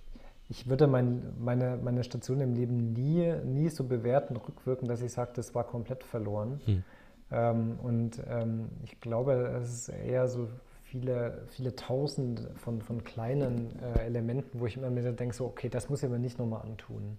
[0.50, 5.14] ich würde mein, meine, meine Station im Leben nie, nie so bewerten, rückwirken, dass ich
[5.14, 6.60] sage, das war komplett verloren.
[6.66, 6.84] Mhm.
[7.32, 10.48] Ähm, und ähm, ich glaube, es ist eher so
[10.84, 15.70] viele, viele tausend von, von kleinen äh, Elementen, wo ich immer mir denke, so, okay,
[15.70, 17.18] das muss ich mir nicht nochmal antun.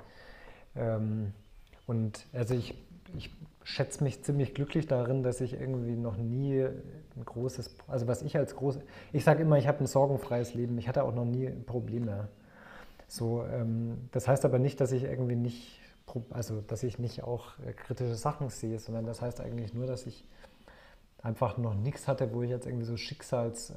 [0.74, 1.32] Ähm,
[1.86, 2.74] und also ich,
[3.16, 3.30] ich
[3.64, 8.36] schätze mich ziemlich glücklich darin, dass ich irgendwie noch nie ein großes, also was ich
[8.36, 8.78] als groß,
[9.12, 12.28] ich sage immer, ich habe ein sorgenfreies Leben, ich hatte auch noch nie Probleme.
[13.06, 15.80] So, ähm, das heißt aber nicht, dass ich irgendwie nicht,
[16.30, 20.06] also dass ich nicht auch äh, kritische Sachen sehe, sondern das heißt eigentlich nur, dass
[20.06, 20.24] ich
[21.22, 23.74] einfach noch nichts hatte, wo ich jetzt irgendwie so Schicksals äh,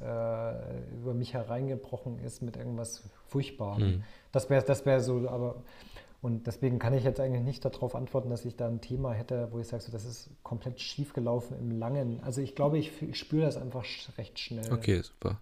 [0.94, 3.82] über mich hereingebrochen ist mit irgendwas Furchtbarem.
[3.82, 4.04] Mhm.
[4.30, 5.56] Das wäre das wär so, aber
[6.22, 9.48] und deswegen kann ich jetzt eigentlich nicht darauf antworten, dass ich da ein Thema hätte,
[9.50, 12.20] wo ich sage, so, das ist komplett schief gelaufen im Langen.
[12.22, 13.84] Also ich glaube, ich, ich spüre das einfach
[14.16, 14.72] recht schnell.
[14.72, 15.40] Okay, super.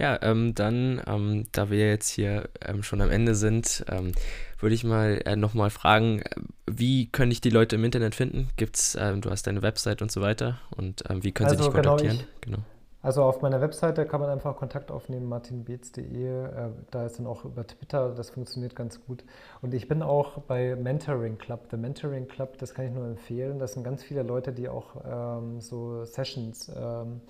[0.00, 4.12] Ja, ähm, dann, ähm, da wir jetzt hier ähm, schon am Ende sind, ähm,
[4.58, 6.30] würde ich mal äh, nochmal fragen, äh,
[6.66, 8.48] wie können ich die Leute im Internet finden?
[8.56, 11.68] Gibt's, ähm, du hast deine Website und so weiter und ähm, wie können also sie
[11.68, 12.16] dich kontaktieren?
[12.16, 12.58] Genau, ich, genau.
[13.02, 16.44] Also auf meiner Webseite kann man einfach Kontakt aufnehmen, martinbeetz.de.
[16.44, 19.22] Äh, da ist dann auch über Twitter, das funktioniert ganz gut.
[19.60, 21.66] Und ich bin auch bei Mentoring Club.
[21.70, 23.58] The Mentoring Club, das kann ich nur empfehlen.
[23.58, 27.20] Das sind ganz viele Leute, die auch ähm, so Sessions ähm,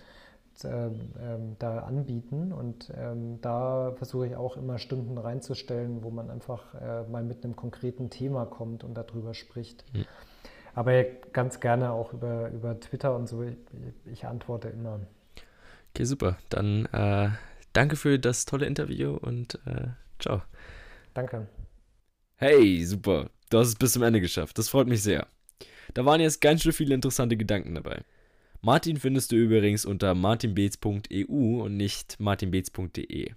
[0.69, 2.53] da anbieten.
[2.53, 7.45] Und ähm, da versuche ich auch immer Stunden reinzustellen, wo man einfach äh, mal mit
[7.45, 9.85] einem konkreten Thema kommt und darüber spricht.
[9.95, 10.05] Mhm.
[10.75, 13.43] Aber ganz gerne auch über, über Twitter und so.
[13.43, 13.57] Ich,
[14.07, 15.01] ich antworte immer.
[15.95, 16.39] Okay, super.
[16.49, 17.31] Dann äh,
[17.73, 19.89] danke für das tolle Interview und äh,
[20.19, 20.43] ciao.
[21.15, 21.49] Danke.
[22.37, 23.31] Hey, super.
[23.51, 24.57] Du hast es bis zum Ende geschafft.
[24.59, 25.27] Das freut mich sehr.
[25.95, 28.03] Da waren jetzt ganz schön viele interessante Gedanken dabei.
[28.63, 33.33] Martin findest du übrigens unter martinbeetz.eu und nicht martinbeetz.de.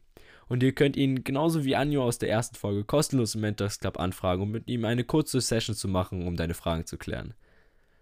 [0.49, 3.99] Und ihr könnt ihn genauso wie Anjo aus der ersten Folge kostenlos im Mentors Club
[3.99, 7.33] anfragen, um mit ihm eine kurze Session zu machen, um deine Fragen zu klären.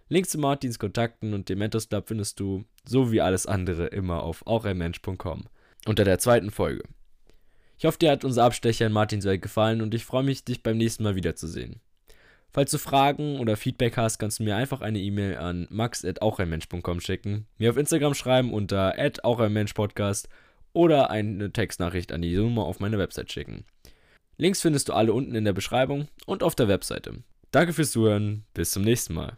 [0.10, 4.24] Links zu Martins Kontakten und dem Mentors Club findest du, so wie alles andere, immer
[4.24, 5.46] auf aucheinmensch.com
[5.86, 6.84] unter der zweiten Folge.
[7.78, 10.64] Ich hoffe, dir hat unser Abstecher in Martins Welt gefallen und ich freue mich, dich
[10.64, 11.80] beim nächsten Mal wiederzusehen.
[12.54, 17.48] Falls du Fragen oder Feedback hast, kannst du mir einfach eine E-Mail an max.aucheinmensch.com schicken,
[17.58, 20.28] mir auf Instagram schreiben unter aucheinmenschpodcast
[20.74, 23.64] oder eine Textnachricht an die Nummer auf meine Website schicken.
[24.38, 27.24] Links findest du alle unten in der Beschreibung und auf der Webseite.
[27.52, 29.38] Danke fürs Zuhören, bis zum nächsten Mal.